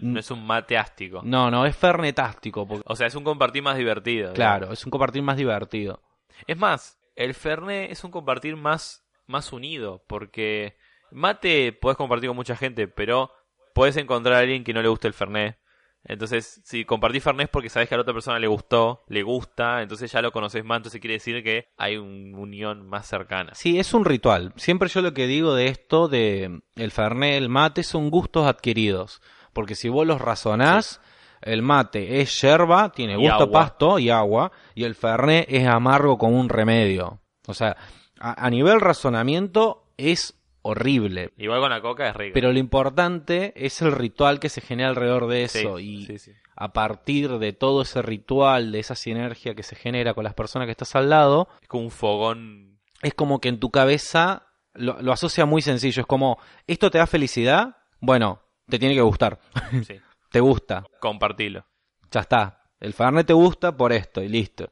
[0.00, 1.22] No es un mateástico.
[1.24, 2.66] No, no, es fernetástico.
[2.66, 4.32] porque- O sea, es un compartir más divertido.
[4.32, 6.02] claro, es un compartir más divertido.
[6.46, 10.04] Es más, el Fernet es un compartir más, más unido.
[10.06, 10.76] Porque
[11.10, 13.32] mate podés compartir con mucha gente, pero
[13.74, 15.58] podés encontrar a alguien que no le guste el Fernet.
[16.04, 19.82] Entonces, si compartís Fernet porque sabes que a la otra persona le gustó, le gusta,
[19.82, 23.52] entonces ya lo conoces más, entonces quiere decir que hay una unión más cercana.
[23.54, 24.52] Sí, es un ritual.
[24.56, 29.20] Siempre yo lo que digo de esto, de el fernet, el mate, son gustos adquiridos.
[29.52, 31.00] Porque si vos los razonás,
[31.42, 35.66] el mate es yerba, tiene Y gusto a pasto y agua, y el fernet es
[35.66, 37.20] amargo como un remedio.
[37.46, 37.76] O sea,
[38.20, 41.32] a, a nivel razonamiento es horrible.
[41.38, 42.34] Igual con la coca es rico.
[42.34, 45.78] Pero lo importante es el ritual que se genera alrededor de Sí, eso.
[45.78, 46.32] y sí, sí.
[46.56, 50.66] a partir de todo ese ritual, de esa sinergia que se genera con las personas
[50.66, 52.78] que estás al lado, Es como un fogón.
[53.02, 54.42] es como que en tu cabeza
[54.74, 56.00] lo, lo asocia muy sencillo.
[56.02, 57.76] Es como, ¿esto te da felicidad?
[58.00, 59.38] Bueno, te tiene que gustar.
[59.86, 59.98] Sí.
[60.30, 60.84] te gusta.
[61.00, 61.66] Compartilo.
[62.10, 62.62] Ya está.
[62.80, 64.70] El Fernet te gusta por esto y listo.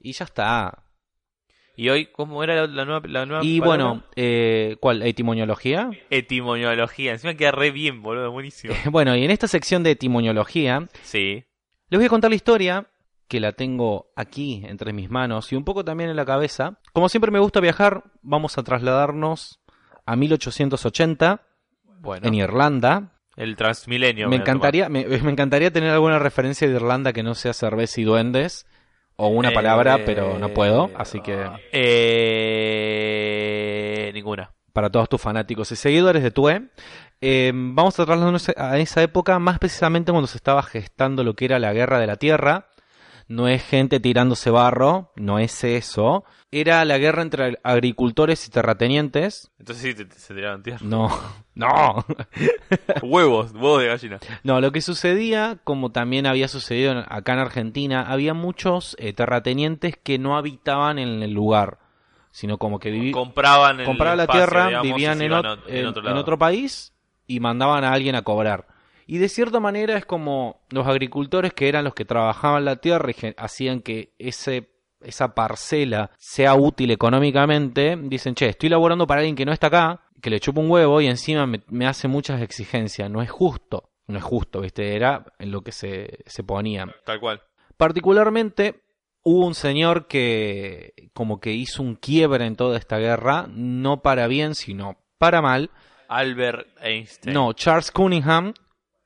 [0.00, 0.84] Y ya está.
[1.76, 3.84] ¿Y hoy cómo era la, la nueva, la nueva Y palabra?
[3.86, 5.02] bueno, eh, ¿cuál?
[5.02, 5.90] ¿Etimoniología?
[6.10, 7.12] Etimoniología.
[7.12, 8.32] Encima queda re bien, boludo.
[8.32, 8.74] Buenísimo.
[8.90, 11.44] bueno, y en esta sección de etimoniología Sí.
[11.88, 12.90] les voy a contar la historia
[13.28, 16.80] que la tengo aquí entre mis manos y un poco también en la cabeza.
[16.92, 19.60] Como siempre me gusta viajar, vamos a trasladarnos
[20.06, 21.42] a 1880
[22.00, 22.26] Bueno.
[22.26, 23.17] en Irlanda.
[23.38, 24.28] El Transmilenio.
[24.28, 28.04] Me encantaría, me, me encantaría tener alguna referencia de Irlanda que no sea cerveza y
[28.04, 28.66] duendes
[29.16, 31.46] o una palabra, Eh, pero no puedo, así que
[33.18, 34.10] Eh...
[34.14, 34.50] Ninguna.
[34.72, 36.68] para todos tus fanáticos y seguidores de Tue,
[37.20, 41.46] eh, vamos a trasladarnos a esa época, más precisamente cuando se estaba gestando lo que
[41.46, 42.66] era la guerra de la tierra.
[43.28, 46.24] No es gente tirándose barro, no es eso.
[46.50, 49.50] Era la guerra entre agricultores y terratenientes.
[49.58, 50.80] Entonces sí, te, te- se tiraron tierra.
[50.82, 51.10] No,
[51.54, 52.06] no.
[53.02, 54.18] huevos, huevos de gallina.
[54.44, 59.12] No, lo que sucedía, como también había sucedido en- acá en Argentina, había muchos eh,
[59.12, 61.78] terratenientes que no habitaban en el lugar,
[62.30, 66.94] sino como que vivían Compraban el compraban la espacio, tierra, digamos, vivían en, otro país
[67.26, 68.66] y mandaban a alguien a cobrar.
[69.10, 73.10] Y de cierta manera es como los agricultores que eran los que trabajaban la tierra
[73.10, 74.68] y hacían que ese,
[75.00, 80.02] esa parcela sea útil económicamente, dicen, che, estoy laborando para alguien que no está acá,
[80.20, 83.10] que le chupa un huevo y encima me, me hace muchas exigencias.
[83.10, 84.94] No es justo, no es justo, ¿viste?
[84.94, 86.86] Era en lo que se, se ponía.
[87.06, 87.40] Tal cual.
[87.78, 88.82] Particularmente
[89.22, 94.26] hubo un señor que como que hizo un quiebre en toda esta guerra, no para
[94.26, 95.70] bien, sino para mal.
[96.08, 97.32] Albert Einstein.
[97.32, 98.52] No, Charles Cunningham,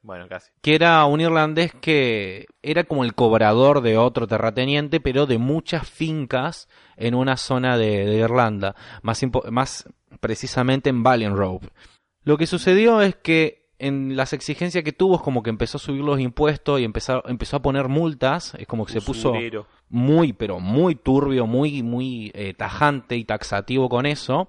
[0.02, 0.50] Bueno, casi.
[0.60, 5.88] que era un irlandés que era como el cobrador de otro terrateniente, pero de muchas
[5.88, 9.88] fincas en una zona de, de Irlanda, más,
[10.20, 11.68] precisamente en Ballinrobe.
[12.24, 15.80] Lo que sucedió es que en las exigencias que tuvo es como que empezó a
[15.80, 19.34] subir los impuestos y empezó, empezó a poner multas, es como que se puso
[19.88, 24.48] muy, pero muy turbio, muy, muy eh, tajante y taxativo con eso,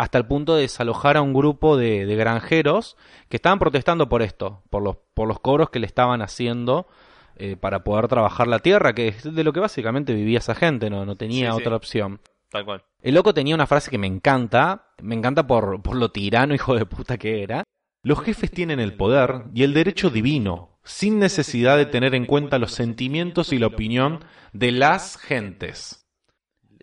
[0.00, 2.96] hasta el punto de desalojar a un grupo de, de granjeros
[3.28, 6.88] que estaban protestando por esto, por los, por los cobros que le estaban haciendo
[7.36, 10.88] eh, para poder trabajar la tierra, que es de lo que básicamente vivía esa gente,
[10.88, 11.60] no, no tenía Sí, sí.
[11.62, 12.18] otra opción.
[12.48, 12.82] tal cual.
[13.02, 16.74] El loco tenía una frase que me encanta, me encanta por, por lo tirano hijo
[16.74, 17.62] de puta que era.
[18.02, 22.58] Los jefes tienen el poder y el derecho divino, sin necesidad de tener en cuenta
[22.58, 24.24] los sentimientos y la opinión
[24.54, 26.06] de las gentes.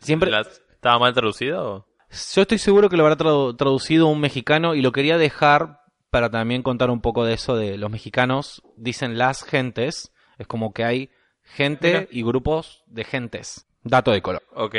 [0.02, 0.30] Siempre,
[0.72, 1.88] ¿Estaba mal traducido?
[2.10, 6.30] Yo estoy seguro que lo habrá tradu- traducido un mexicano y lo quería dejar para
[6.30, 10.84] también contar un poco de eso de los mexicanos dicen las gentes, es como que
[10.86, 11.10] hay
[11.44, 12.08] gente Mira.
[12.12, 13.66] y grupos de gentes.
[13.84, 14.42] Dato de color.
[14.54, 14.76] Ok,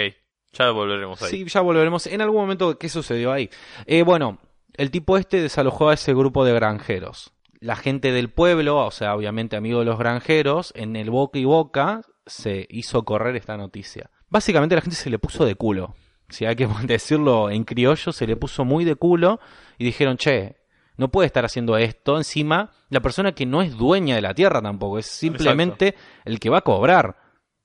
[0.52, 1.30] ya volveremos ahí.
[1.30, 2.06] Sí, ya volveremos.
[2.06, 3.50] En algún momento, ¿qué sucedió ahí?
[3.86, 4.38] Eh, bueno,
[4.74, 7.32] el tipo este desalojó a ese grupo de granjeros.
[7.60, 11.44] La gente del pueblo, o sea, obviamente amigo de los granjeros, en el boca y
[11.44, 14.10] boca se hizo correr esta noticia.
[14.28, 15.94] Básicamente la gente se le puso de culo.
[16.28, 19.40] Si hay que decirlo en criollo, se le puso muy de culo
[19.78, 20.56] y dijeron, che,
[20.96, 22.16] no puede estar haciendo esto.
[22.16, 26.50] Encima, la persona que no es dueña de la tierra tampoco, es simplemente el que
[26.50, 27.16] va a cobrar.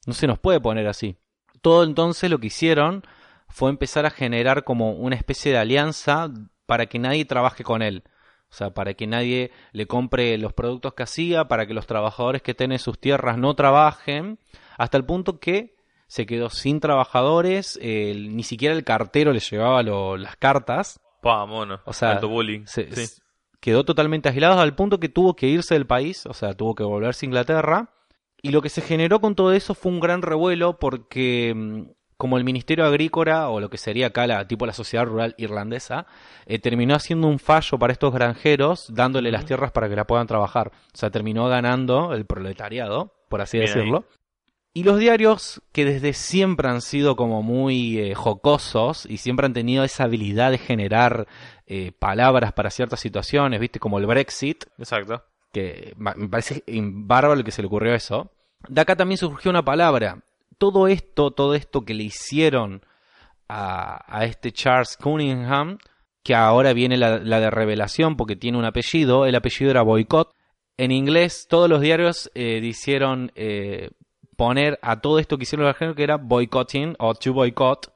[0.06, 1.18] No se nos puede poner así.
[1.62, 3.04] Todo entonces lo que hicieron
[3.50, 6.30] fue empezar a generar como una especie de alianza
[6.66, 8.04] para que nadie trabaje con él.
[8.50, 12.44] O sea, para que nadie le compre los productos que hacía, para que los trabajadores
[12.44, 14.38] que tienen sus tierras no trabajen,
[14.78, 15.73] hasta el punto que
[16.14, 21.46] se quedó sin trabajadores, eh, ni siquiera el cartero le llevaba lo- las cartas, Pa,
[21.48, 21.80] mono.
[21.86, 22.66] O sea, bullying.
[22.68, 23.22] se- Sí.
[23.60, 26.84] quedó totalmente aislado al punto que tuvo que irse del país, o sea, tuvo que
[26.84, 27.90] volverse a Inglaterra.
[28.44, 32.38] Y lo que se generó con todo eso fue un gran revuelo porque mm, como
[32.38, 36.06] el Ministerio Agrícola, o lo que sería acá la, tipo la sociedad rural irlandesa,
[36.46, 40.28] eh, terminó haciendo un fallo para estos granjeros, dándole las tierras para que la puedan
[40.28, 40.68] trabajar.
[40.94, 43.74] O sea, terminó ganando el proletariado, por así Bien ahí.
[44.76, 49.54] Y los diarios, que desde siempre han sido como muy eh, jocosos y siempre han
[49.54, 51.28] tenido esa habilidad de generar
[51.68, 55.24] eh, palabras para ciertas situaciones, viste, como el Brexit, Exacto.
[55.52, 58.32] que me parece bárbaro lo que se le ocurrió eso.
[58.68, 60.24] De acá también surgió una palabra.
[60.58, 62.82] Todo esto, todo esto que le hicieron
[63.48, 65.78] a, a este Charles Cunningham,
[66.24, 70.34] que ahora viene la, la de revelación porque tiene un apellido, el apellido era boicot.
[70.78, 73.92] En inglés, todos los diarios eh, hicieron eh,
[74.36, 77.92] poner a todo esto que hicieron los argentinos que era boycotting o to boycott.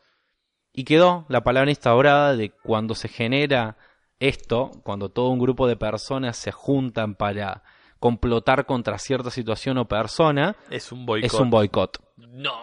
[0.73, 3.77] Y quedó la palabra instaurada de cuando se genera
[4.19, 7.63] esto, cuando todo un grupo de personas se juntan para
[7.99, 11.25] complotar contra cierta situación o persona, Es un boicot.
[11.25, 11.97] es un boicot.
[12.17, 12.53] No,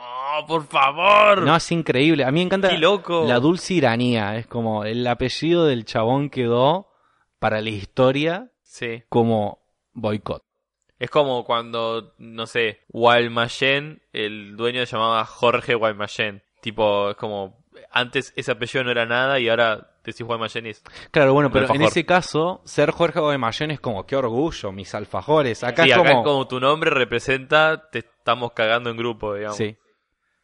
[0.46, 1.42] por favor.
[1.42, 2.24] No, es increíble.
[2.24, 3.24] A mí me encanta Qué loco.
[3.26, 4.36] la dulce iranía.
[4.36, 6.88] Es como el apellido del chabón quedó
[7.40, 9.02] para la historia Sí.
[9.08, 9.58] como
[9.92, 10.42] boicot.
[10.98, 16.42] Es como cuando, no sé, Guaymallén, el dueño se llamaba Jorge Guaymallén.
[16.60, 20.82] Tipo, es como, antes ese apellido no era nada y ahora decís Guaymallén es...
[21.10, 25.64] Claro, bueno, pero en ese caso, ser Jorge Guaymallén es como, qué orgullo, mis alfajores.
[25.64, 26.20] Acá sí, es acá como...
[26.20, 29.56] es como tu nombre representa, te estamos cagando en grupo, digamos.
[29.56, 29.76] Sí.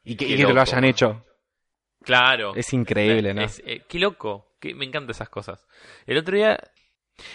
[0.05, 1.25] Y que, Qué y que te lo hayan hecho.
[2.03, 2.55] Claro.
[2.57, 3.43] Es increíble, ¿no?
[3.43, 4.47] Es- eh, qué loco.
[4.59, 5.67] Que me encantan esas cosas.
[6.07, 6.59] El otro día,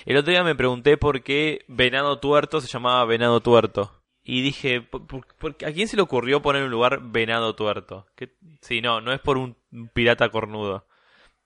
[0.05, 3.91] el otro día me pregunté por qué Venado Tuerto se llamaba Venado Tuerto.
[4.23, 8.07] Y dije, ¿por, ¿a quién se le ocurrió poner un lugar Venado Tuerto?
[8.15, 9.55] Que, sí, no, no es por un
[9.93, 10.87] pirata cornudo.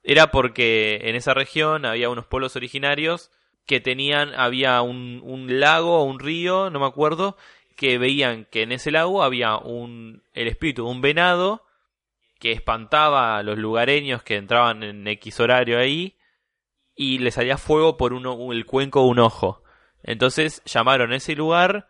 [0.02, 3.30] Era porque en esa región había unos pueblos originarios
[3.66, 7.36] que tenían, había un, un lago o un río, no me acuerdo,
[7.76, 11.64] que veían que en ese lago había un, el espíritu de un venado
[12.38, 16.16] que espantaba a los lugareños que entraban en X horario ahí
[16.94, 19.62] y le salía fuego por uno, el cuenco de un ojo.
[20.02, 21.88] Entonces llamaron a ese lugar,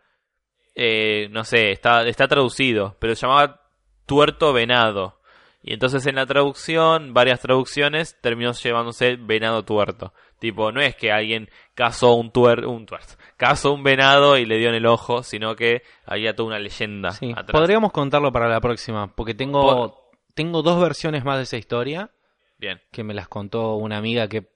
[0.75, 3.61] eh, no sé, está, está traducido, pero se llamaba
[4.05, 5.19] Tuerto Venado.
[5.63, 10.13] Y entonces en la traducción, varias traducciones, terminó llevándose Venado Tuerto.
[10.39, 14.57] Tipo, no es que alguien cazó un tuer, un tuerto, cazó un venado y le
[14.57, 17.51] dio en el ojo, sino que había toda una leyenda Sí, atrás.
[17.51, 22.09] podríamos contarlo para la próxima, porque tengo, tengo dos versiones más de esa historia,
[22.57, 22.81] Bien.
[22.91, 24.49] que me las contó una amiga que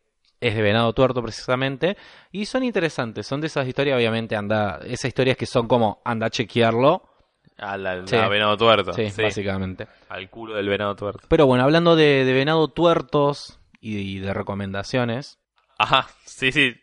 [0.48, 1.98] es de Venado Tuerto precisamente,
[2.32, 6.28] y son interesantes, son de esas historias, obviamente, anda, esas historias que son como, anda
[6.28, 7.04] a chequearlo,
[7.58, 8.16] A la, Sí.
[8.18, 8.92] a venado tuerto.
[8.94, 9.22] sí, sí.
[9.22, 9.88] básicamente.
[10.10, 11.26] Al culo del venado tuerto.
[11.30, 15.40] Pero bueno, hablando de, de Venado Tuertos y, y de recomendaciones,
[15.78, 16.74] Ajá, sí, sí.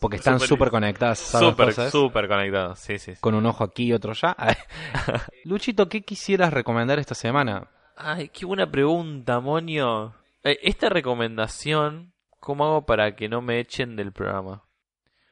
[0.00, 2.74] porque están Súper- conectadas Súper, súper conectado.
[2.76, 3.14] Sí, sí.
[3.14, 3.20] sí.
[3.20, 4.34] con un ojo aquí y otro allá.
[5.44, 7.68] Luchito, ¿qué quisieras recomendar esta semana?
[7.96, 10.14] Ay, qué buena pregunta, Monio.
[10.44, 12.11] Eh, esta recomendación,
[12.42, 14.64] ¿cómo hago para que no me echen del programa?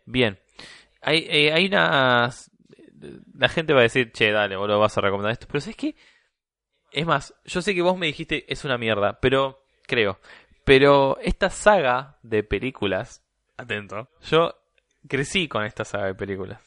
[0.07, 0.39] Bien.
[1.03, 2.53] Hay, eh, hay unas...
[3.35, 5.49] La gente va a decir, che, dale, boludo, vas a recomendar esto.
[5.49, 5.97] Pero ¿sabes qué?
[6.93, 10.21] Es más, yo sé que vos me dijiste es una mierda, pero creo.
[10.65, 13.25] Pero esta saga de películas,
[13.57, 14.55] atento, yo
[15.09, 16.61] crecí con esta saga de películas.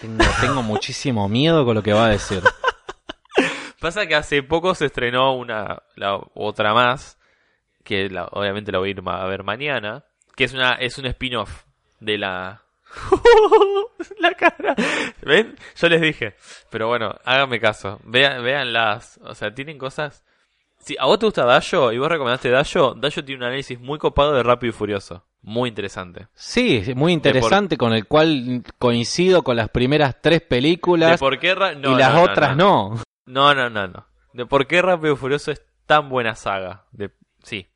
[0.00, 2.42] Tengo, tengo muchísimo miedo con lo que va a decir.
[3.80, 7.18] Pasa que hace poco se estrenó una la otra más,
[7.84, 10.04] que la- obviamente la voy a ir a ver mañana,
[10.36, 11.64] que es una es un spin-off
[12.00, 12.62] de la
[14.18, 14.74] la cara.
[15.22, 15.56] ¿Ven?
[15.76, 16.34] Yo les dije.
[16.70, 18.00] Pero bueno, háganme caso.
[18.04, 19.18] Vean, veanlas.
[19.24, 20.24] O sea, tienen cosas.
[20.78, 23.98] Si a vos te gusta Dayo y vos recomendaste Dayo, Dayo tiene un análisis muy
[23.98, 25.24] copado de Rápido y Furioso.
[25.42, 26.28] Muy interesante.
[26.34, 31.54] Sí, muy interesante, con el cual coincido con las primeras tres De películas por qué
[31.54, 32.94] Ra- no, y las no, otras no.
[32.94, 33.02] no.
[33.26, 34.06] No, no, no, no.
[34.32, 36.84] De por qué Rápido y Furioso es tan buena saga.
[36.92, 37.10] De...
[37.42, 37.66] Sí.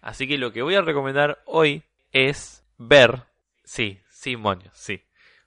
[0.00, 1.82] Así que lo que voy a recomendar hoy
[2.12, 3.24] es ver.
[3.64, 5.02] Sí, sí, moño, sí.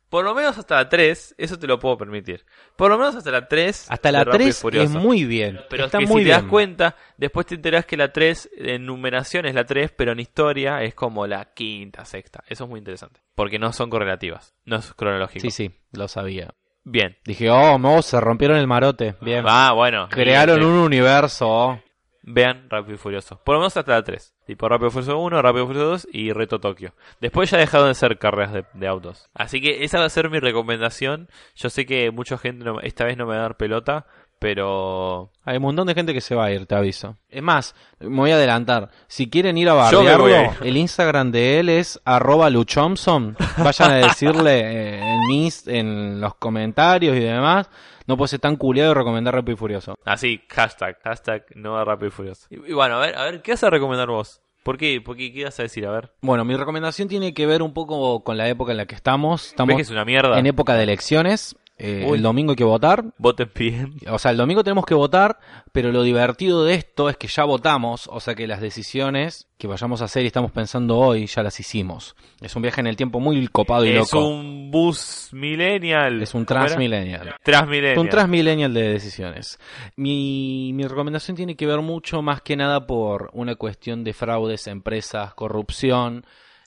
[0.10, 2.46] Por lo menos hasta la 3, eso te lo puedo permitir.
[2.76, 3.88] Por lo menos hasta la 3.
[3.90, 5.60] Hasta la Rápido y 3 es muy bien.
[5.72, 6.42] Pero está que muy si te bien.
[6.42, 10.20] das cuenta, después te enterás que la 3 en numeración es la 3, pero en
[10.20, 12.44] historia es como la quinta, sexta.
[12.48, 13.22] Eso es muy interesante.
[13.34, 14.54] Porque no son correlativas.
[14.66, 15.42] No es cronológico.
[15.42, 16.54] Sí, sí, lo sabía.
[16.84, 17.18] Bien.
[17.26, 19.16] Dije, oh, no, se rompieron el marote.
[19.20, 19.44] Bien.
[19.48, 20.10] Ah, bueno.
[20.12, 21.48] Crearon un universo.
[21.50, 21.82] oh.
[22.22, 23.42] Vean Rápido y Furioso.
[23.44, 24.33] Por lo menos hasta la 3.
[24.46, 26.94] Tipo Rápido Furioso 1, Rápido Furioso 2 y Reto Tokio.
[27.22, 29.30] Después ya dejaron de ser carreras de, de autos.
[29.34, 31.30] Así que esa va a ser mi recomendación.
[31.56, 34.06] Yo sé que mucha gente no- esta vez no me va a dar pelota,
[34.44, 35.32] pero...
[35.46, 37.18] Hay un montón de gente que se va a ir, te aviso.
[37.30, 38.90] Es más, me voy a adelantar.
[39.08, 40.28] Si quieren ir a bardearlo,
[40.62, 43.36] el Instagram de él es arroba luchomson.
[43.58, 47.70] Vayan a decirle eh, en, mis- en los comentarios y demás.
[48.06, 49.96] No puede ser tan culiado y recomendar Rápido y Furioso.
[50.06, 52.48] Así, hashtag, hashtag no a Rápido y Furioso.
[52.50, 54.42] Y, y bueno, a ver, a ver, ¿qué vas a recomendar vos?
[54.64, 55.02] ¿Por qué?
[55.02, 55.34] ¿Por qué?
[55.34, 55.86] ¿Qué vas a decir?
[55.86, 56.12] A ver.
[56.22, 59.42] Bueno, mi recomendación tiene que ver un poco con la época en la que estamos.
[59.42, 60.40] ¿Ves Estamos que es una mierda?
[60.40, 61.56] en época de elecciones.
[61.86, 63.04] Eh, el domingo hay que votar.
[63.18, 63.96] Voten bien.
[64.10, 65.38] O sea, el domingo tenemos que votar,
[65.74, 69.68] pero lo divertido de esto es que ya votamos, o sea que las decisiones que
[69.68, 72.16] vayamos a hacer y estamos pensando hoy ya las hicimos.
[72.40, 74.26] Es un viaje en el tiempo muy copado y Es loco.
[74.30, 76.22] un bus millennial.
[76.22, 77.36] Es un transmillennial.
[77.44, 78.00] Transmillennial.
[78.00, 79.60] Un transmillennial de decisiones.
[79.98, 84.68] Mi, mi recomendación tiene que ver mucho más que nada por una cuestión de fraudes,
[84.68, 86.26] empresas, corrupción,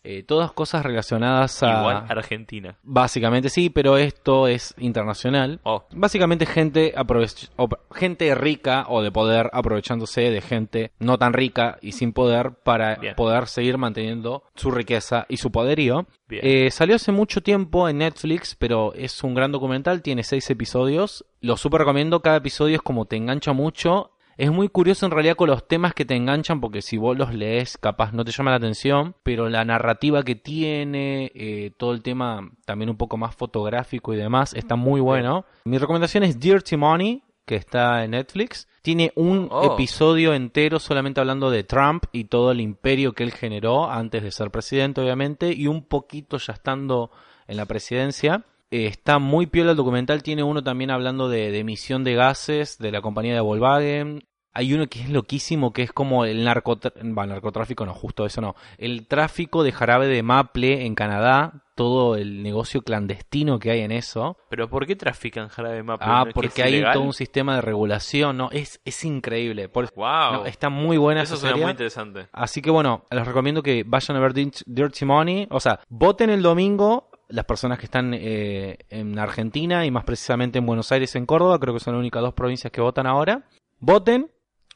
[0.08, 1.80] eh, todas cosas relacionadas a...
[1.80, 2.78] Igual Argentina.
[2.82, 5.60] Básicamente sí, pero esto es internacional.
[5.64, 7.50] Oh, Básicamente gente aprovech-
[7.92, 12.94] gente rica o de poder aprovechándose de gente no tan rica y sin poder para
[12.96, 13.14] Bien.
[13.16, 16.06] poder seguir manteniendo su riqueza y su poderío.
[16.30, 21.24] Eh, salió hace mucho tiempo en Netflix, pero es un gran documental, tiene seis episodios.
[21.40, 24.10] Lo super recomiendo, cada episodio es como te engancha mucho.
[24.38, 27.32] Es muy curioso en realidad con los temas que te enganchan, porque si vos los
[27.32, 32.02] lees, capaz no te llama la atención, pero la narrativa que tiene, eh, todo el
[32.02, 35.46] tema también un poco más fotográfico y demás, está muy bueno.
[35.64, 38.68] Mi recomendación es Dirty Money, que está en Netflix.
[38.82, 39.72] Tiene un Oh.
[39.72, 44.30] episodio entero solamente hablando de Trump y todo el imperio que él generó antes de
[44.32, 47.10] ser presidente, obviamente, y un poquito ya estando
[47.48, 48.44] en la presidencia.
[48.76, 52.76] Eh, está muy piola el documental, tiene uno también hablando de, de emisión de gases
[52.78, 54.28] de la compañía de Volkswagen.
[54.52, 58.54] Hay uno que es loquísimo, que es como el narcotráfico, narcotráfico no, justo eso no,
[58.76, 63.92] el tráfico de jarabe de maple en Canadá, todo el negocio clandestino que hay en
[63.92, 64.36] eso.
[64.50, 66.06] Pero ¿por qué trafican jarabe de maple?
[66.08, 66.92] Ah, ¿No es que porque hay ilegal?
[66.94, 68.50] todo un sistema de regulación, ¿no?
[68.50, 69.70] Es, es increíble.
[69.70, 70.32] Por, Wow.
[70.32, 72.28] no, está muy buena Eso esa suena muy interesante.
[72.32, 75.48] Así que bueno, les recomiendo que vayan a ver Dirty Money.
[75.50, 80.58] O sea, voten el domingo las personas que están eh, en Argentina y más precisamente
[80.58, 81.58] en Buenos Aires en Córdoba.
[81.58, 83.44] Creo que son las únicas dos provincias que votan ahora.
[83.78, 84.30] Voten,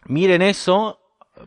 [0.06, 0.96] miren eso.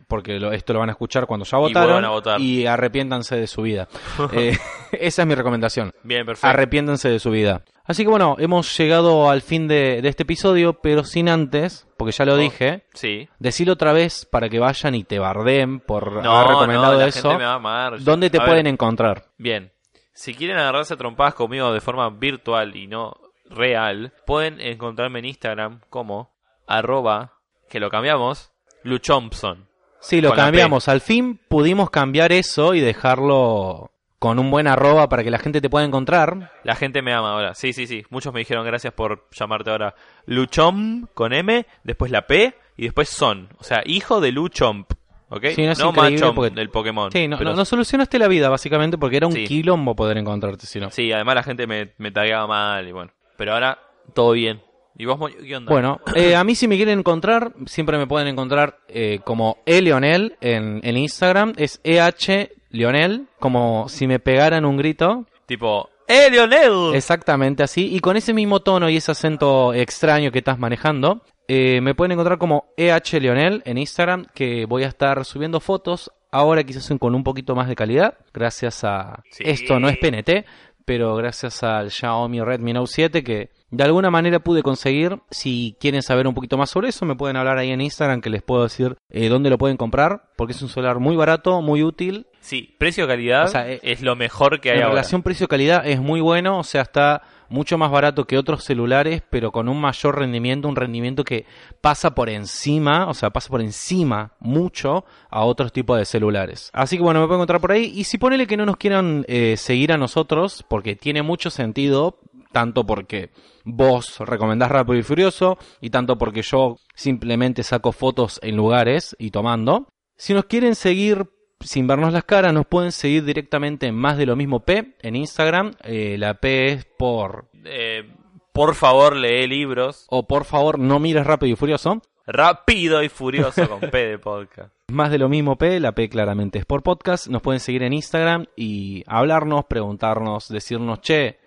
[0.08, 2.40] Porque lo- esto lo van a escuchar cuando ya votaron a votar.
[2.40, 3.86] y arrepiéntanse de su vida.
[4.32, 4.56] Eh,
[4.92, 5.92] esa es mi recomendación.
[6.02, 6.48] Bien, perfecto.
[6.48, 7.62] Arrepiéntanse de su vida.
[7.84, 12.12] Así que bueno, hemos llegado al fin de, de este episodio, pero sin antes, porque
[12.12, 12.36] ya lo Oh.
[12.38, 13.28] dije, Sí.
[13.38, 17.06] decirlo otra vez para que vayan y te bardeen por No, haber recomendado no, la
[17.06, 17.20] eso.
[17.28, 18.00] gente me va a amar.
[18.02, 19.26] ¿Dónde te A pueden ver, encontrar?
[19.36, 19.70] Bien.
[20.14, 23.14] Si quieren agarrarse a trompadas conmigo de forma virtual y no
[23.46, 26.30] real, pueden encontrarme en Instagram como
[26.66, 27.34] arroba,
[27.68, 28.52] que lo cambiamos,
[28.84, 29.68] Luchompson.
[30.00, 30.88] Sí, lo cambiamos.
[30.88, 35.60] Al fin pudimos cambiar eso y dejarlo con un buen arroba para que la gente
[35.60, 36.52] te pueda encontrar.
[36.62, 37.54] La gente me ama ahora.
[37.54, 38.04] Sí, sí, sí.
[38.10, 39.94] Muchos me dijeron gracias por llamarte ahora
[40.26, 43.48] Luchom con M, después la P y después Son.
[43.58, 44.92] O sea, hijo de Luchomp.
[45.36, 45.46] ¿Ok?
[45.54, 47.10] Sí, no es no porque- del Pokémon.
[47.10, 49.46] Sí, no, pero- no- nos solucionaste la vida básicamente porque era un Sí.
[49.46, 50.90] quilombo poder encontrarte si no.
[50.90, 53.10] Sí, además la gente me, me tagueaba mal y bueno.
[53.36, 53.78] Pero ahora
[54.14, 54.62] todo bien.
[54.96, 55.72] ¿Y vos, qué onda?
[55.72, 60.36] Bueno, eh, a mí si me quieren encontrar, siempre me pueden encontrar eh, como eleonel
[60.40, 61.52] en, en Instagram.
[61.56, 65.26] Es EH Leonel, como si me pegaran un grito.
[65.46, 66.94] Tipo, ¡Eh, Lionel!
[66.94, 67.94] Exactamente así.
[67.94, 72.12] Y con ese mismo tono y ese acento extraño que estás manejando, eh, me pueden
[72.12, 76.10] encontrar como EH Leonel en Instagram, que voy a estar subiendo fotos.
[76.30, 79.22] Ahora quizás con un poquito más de calidad, gracias a...
[79.30, 79.44] Sí.
[79.46, 80.44] Esto no es PNT,
[80.84, 85.18] pero gracias al Xiaomi Redmi Note 7 que de alguna manera pude conseguir.
[85.30, 88.30] Si quieren saber un poquito más sobre eso, me pueden hablar ahí en Instagram que
[88.30, 91.82] les puedo decir eh, dónde lo pueden comprar, porque es un celular muy barato, muy
[91.82, 92.26] útil.
[92.40, 94.96] Sí, precio-calidad O sea, eh, es lo mejor que hay En ahora.
[94.96, 99.50] relación precio-calidad es muy bueno, o sea, está mucho más barato que otros celulares, pero
[99.52, 101.46] con un mayor rendimiento, un rendimiento que
[101.80, 106.70] pasa por encima, o sea, pasa por encima mucho a otros tipos de celulares.
[106.72, 107.92] Así que bueno, me pueden encontrar por ahí.
[107.94, 112.18] Y si ponele que no nos quieran eh, seguir a nosotros, porque tiene mucho sentido,
[112.54, 113.30] tanto porque
[113.64, 119.30] vos recomendás Rápido y Furioso, y tanto porque yo simplemente saco fotos en lugares y
[119.30, 119.88] tomando.
[120.16, 121.26] Si nos quieren seguir
[121.60, 125.16] sin vernos las caras, nos pueden seguir directamente en Más de lo mismo P en
[125.16, 125.72] Instagram.
[125.82, 127.50] Eh, la P es por.
[127.64, 128.10] Eh,
[128.52, 130.06] por favor, lee libros.
[130.08, 132.00] O por favor, no mires rápido y furioso.
[132.26, 134.72] Rápido y furioso con P de podcast.
[134.92, 137.26] Más de lo mismo P, la P claramente es por podcast.
[137.26, 141.38] Nos pueden seguir en Instagram y hablarnos, preguntarnos, decirnos, che,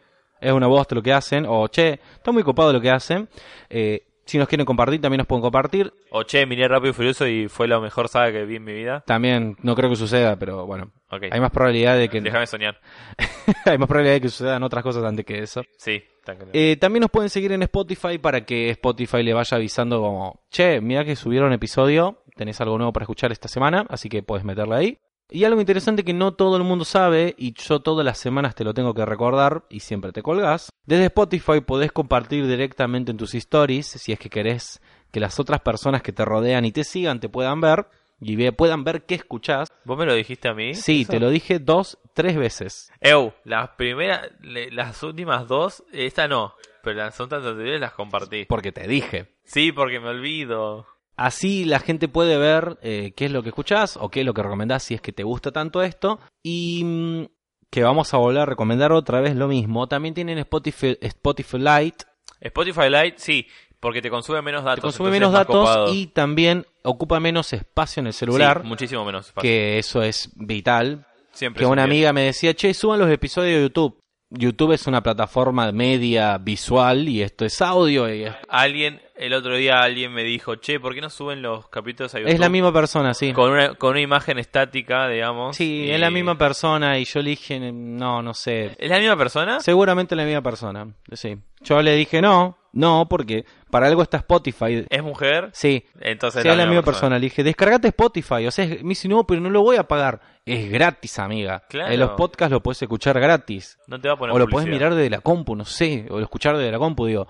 [0.41, 3.27] es una bosta lo que hacen, o che, está muy copado lo que hacen.
[3.69, 5.93] Eh, si nos quieren compartir, también nos pueden compartir.
[6.11, 8.73] O che, miré Rápido y Furioso y fue la mejor saga que vi en mi
[8.73, 9.03] vida.
[9.07, 11.23] También no creo que suceda, pero bueno, Ok.
[11.31, 12.79] hay más probabilidad de que Déjame soñar.
[13.65, 15.63] hay más probabilidad de que sucedan otras cosas antes que eso.
[15.77, 16.03] Sí.
[16.51, 20.81] Eh, también nos pueden seguir en Spotify para que Spotify le vaya avisando como, che,
[20.81, 24.75] mira que subieron episodio, tenés algo nuevo para escuchar esta semana, así que puedes meterle
[24.75, 24.97] ahí.
[25.29, 28.63] Y algo interesante que no todo el mundo sabe, y yo todas las semanas te
[28.63, 33.35] lo tengo que recordar, y siempre te colgás, desde Spotify podés compartir directamente en tus
[33.35, 37.19] stories, si es que querés que las otras personas que te rodean y te sigan
[37.19, 37.87] te puedan ver,
[38.21, 39.67] y puedan ver qué escuchás.
[39.83, 40.73] ¿Vos me lo dijiste a mí?
[40.73, 41.11] Sí, eso?
[41.11, 42.89] te lo dije dos, tres veces.
[43.01, 46.53] Eu, las primeras, le- las últimas dos, esta no,
[46.83, 48.45] pero las otras anteriores las compartí.
[48.45, 49.33] Porque te dije.
[49.43, 50.87] Sí, porque me olvido.
[51.17, 54.33] Así la gente puede ver eh, qué es lo que escuchás o qué es lo
[54.33, 56.19] que recomendás si es que te gusta tanto esto.
[56.43, 57.25] Y mm,
[57.69, 59.87] que vamos a volver a recomendar otra vez lo mismo.
[59.87, 62.05] También tienen Spotify, Spotify Lite,
[62.39, 63.47] Spotify Lite, sí,
[63.79, 64.77] porque te consume menos datos.
[64.77, 68.61] te consume menos datos y también ocupa menos espacio en el celular.
[68.61, 69.27] Sí, muchísimo menos.
[69.27, 69.47] espacio.
[69.47, 71.05] que eso es vital.
[71.31, 73.99] Siempre Que una amiga me decía, che, suban los episodios de YouTube.
[74.29, 78.13] YouTube es una plataforma media visual y esto es audio.
[78.13, 81.69] Y es, Alguien, el otro día alguien me dijo, che, ¿por qué no suben los
[81.69, 82.33] capítulos a YouTube?
[82.33, 83.31] es la misma persona, sí.
[83.31, 85.55] Con una, con una imagen estática, digamos.
[85.55, 88.75] Sí, y- es la misma persona y yo le dije, no, no sé.
[88.77, 89.59] ¿Es la misma persona?
[89.61, 91.37] Seguramente la misma persona, sí.
[91.61, 94.85] Yo le dije no, no, porque para algo está Spotify.
[94.89, 95.49] ¿Es mujer?
[95.53, 97.17] Sí, Entonces sí, es la misma persona.
[97.17, 98.45] Le dije, descargate Spotify.
[98.47, 100.21] O sea, es- me dice, no, pero no lo voy a pagar.
[100.45, 101.63] Es gratis, amiga.
[101.69, 101.91] Claro.
[101.93, 103.77] En los podcasts lo puedes escuchar gratis.
[103.87, 106.05] No te va a poner O lo puedes mirar desde la compu, no sé.
[106.09, 107.27] O lo escuchar desde la compu, digo.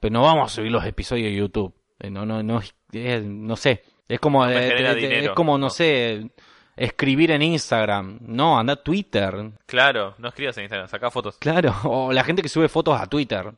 [0.00, 1.74] Pero no vamos a subir los episodios de YouTube.
[2.00, 2.60] Eh, No, no, no,
[2.92, 3.82] eh, no sé.
[4.08, 5.70] Es como, No eh, eh, es como, no no.
[5.70, 6.30] sé,
[6.76, 8.18] escribir en Instagram.
[8.22, 9.52] No, anda a Twitter.
[9.66, 11.36] Claro, no escribas en Instagram, saca fotos.
[11.38, 13.52] Claro, o la gente que sube fotos a Twitter.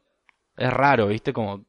[0.58, 1.32] Es raro, ¿viste?
[1.32, 1.64] Como.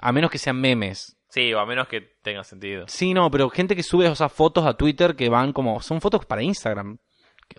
[0.00, 1.16] A menos que sean memes.
[1.28, 2.86] Sí, o a menos que tenga sentido.
[2.88, 5.80] Sí, no, pero gente que sube esas fotos a Twitter que van como.
[5.80, 6.98] Son fotos para Instagram.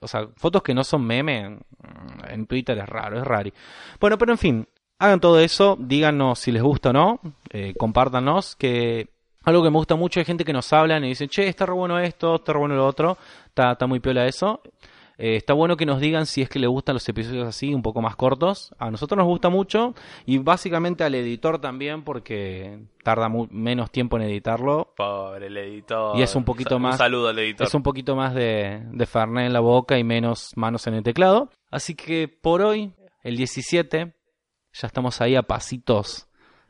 [0.02, 3.52] O sea, fotos que no son memes mm, en Twitter es raro, es raro.
[4.00, 4.68] Bueno, pero en fin,
[5.00, 7.20] hagan todo eso, díganos si les gusta o no,
[7.52, 9.10] eh, compártanos, que
[9.44, 11.74] algo que me gusta mucho es gente que nos hablan y dicen, che, está re
[11.74, 14.62] bueno esto, está re bueno lo otro, está, está muy piola eso.
[15.26, 17.82] Eh, está bueno que nos digan si es que les gustan los episodios así, un
[17.82, 18.76] poco más cortos.
[18.78, 19.94] A nosotros nos gusta mucho
[20.26, 24.94] y básicamente al editor también porque tarda menos tiempo en editarlo.
[24.98, 26.18] Pobre el editor.
[26.20, 27.66] Y es un poquito Sa- más- Un saludo al editor.
[27.68, 31.04] Es un poquito más de, de Fernet en la boca y menos manos en el
[31.04, 31.50] teclado.
[31.72, 32.92] Así que por hoy,
[33.24, 34.14] el 17,
[34.74, 36.28] ya estamos ahí a pasitos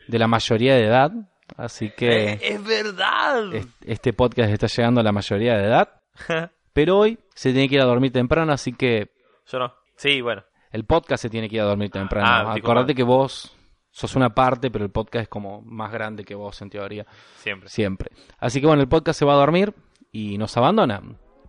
[0.07, 1.11] de la mayoría de edad.
[1.57, 3.51] Así que Eh, es verdad.
[3.53, 5.89] es- este podcast está llegando a la mayoría de edad.
[6.73, 9.11] Pero hoy se tiene que ir a dormir temprano, así que
[9.47, 9.73] Yo no.
[9.95, 10.43] Sí, bueno.
[10.71, 12.27] el podcast se tiene que ir a dormir temprano.
[12.27, 12.53] Ah.
[12.53, 13.55] Acordate que vos
[13.91, 17.05] sos una parte, pero el podcast es como más grande que vos en teoría.
[17.37, 17.69] Siempre.
[17.69, 18.09] Siempre.
[18.39, 19.73] Así que bueno, el podcast se va a dormir
[20.11, 21.01] y nos abandona.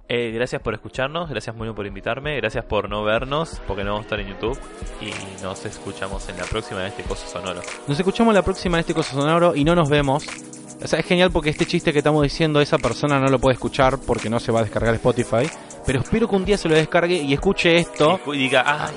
[0.06, 4.04] Eh, gracias por escucharnos, gracias muy por invitarme, gracias por no vernos, porque no vamos
[4.04, 4.58] a estar en YouTube.
[5.00, 7.62] Y nos escuchamos en la próxima de este Coso Sonoro.
[7.88, 10.26] Nos escuchamos la próxima en este Coso Sonoro y no nos vemos.
[10.82, 13.54] O sea, es genial porque este chiste que estamos diciendo esa persona no lo puede
[13.54, 15.48] escuchar porque no se va a descargar Spotify.
[15.86, 18.20] Pero espero que un día se lo descargue y escuche esto.
[18.26, 18.94] Y diga, ay,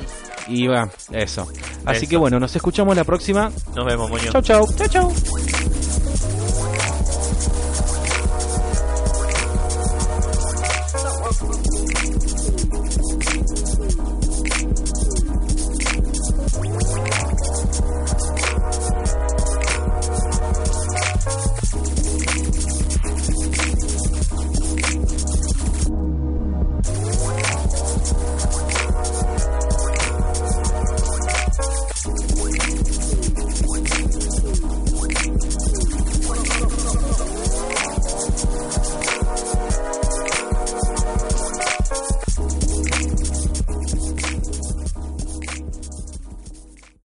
[0.48, 1.48] Y va, eso.
[1.86, 2.10] Así Eso.
[2.10, 3.52] que bueno, nos escuchamos la próxima.
[3.76, 4.32] nos vemos, moño.
[4.32, 4.66] Chau, chau.
[4.76, 5.14] Chau, chau.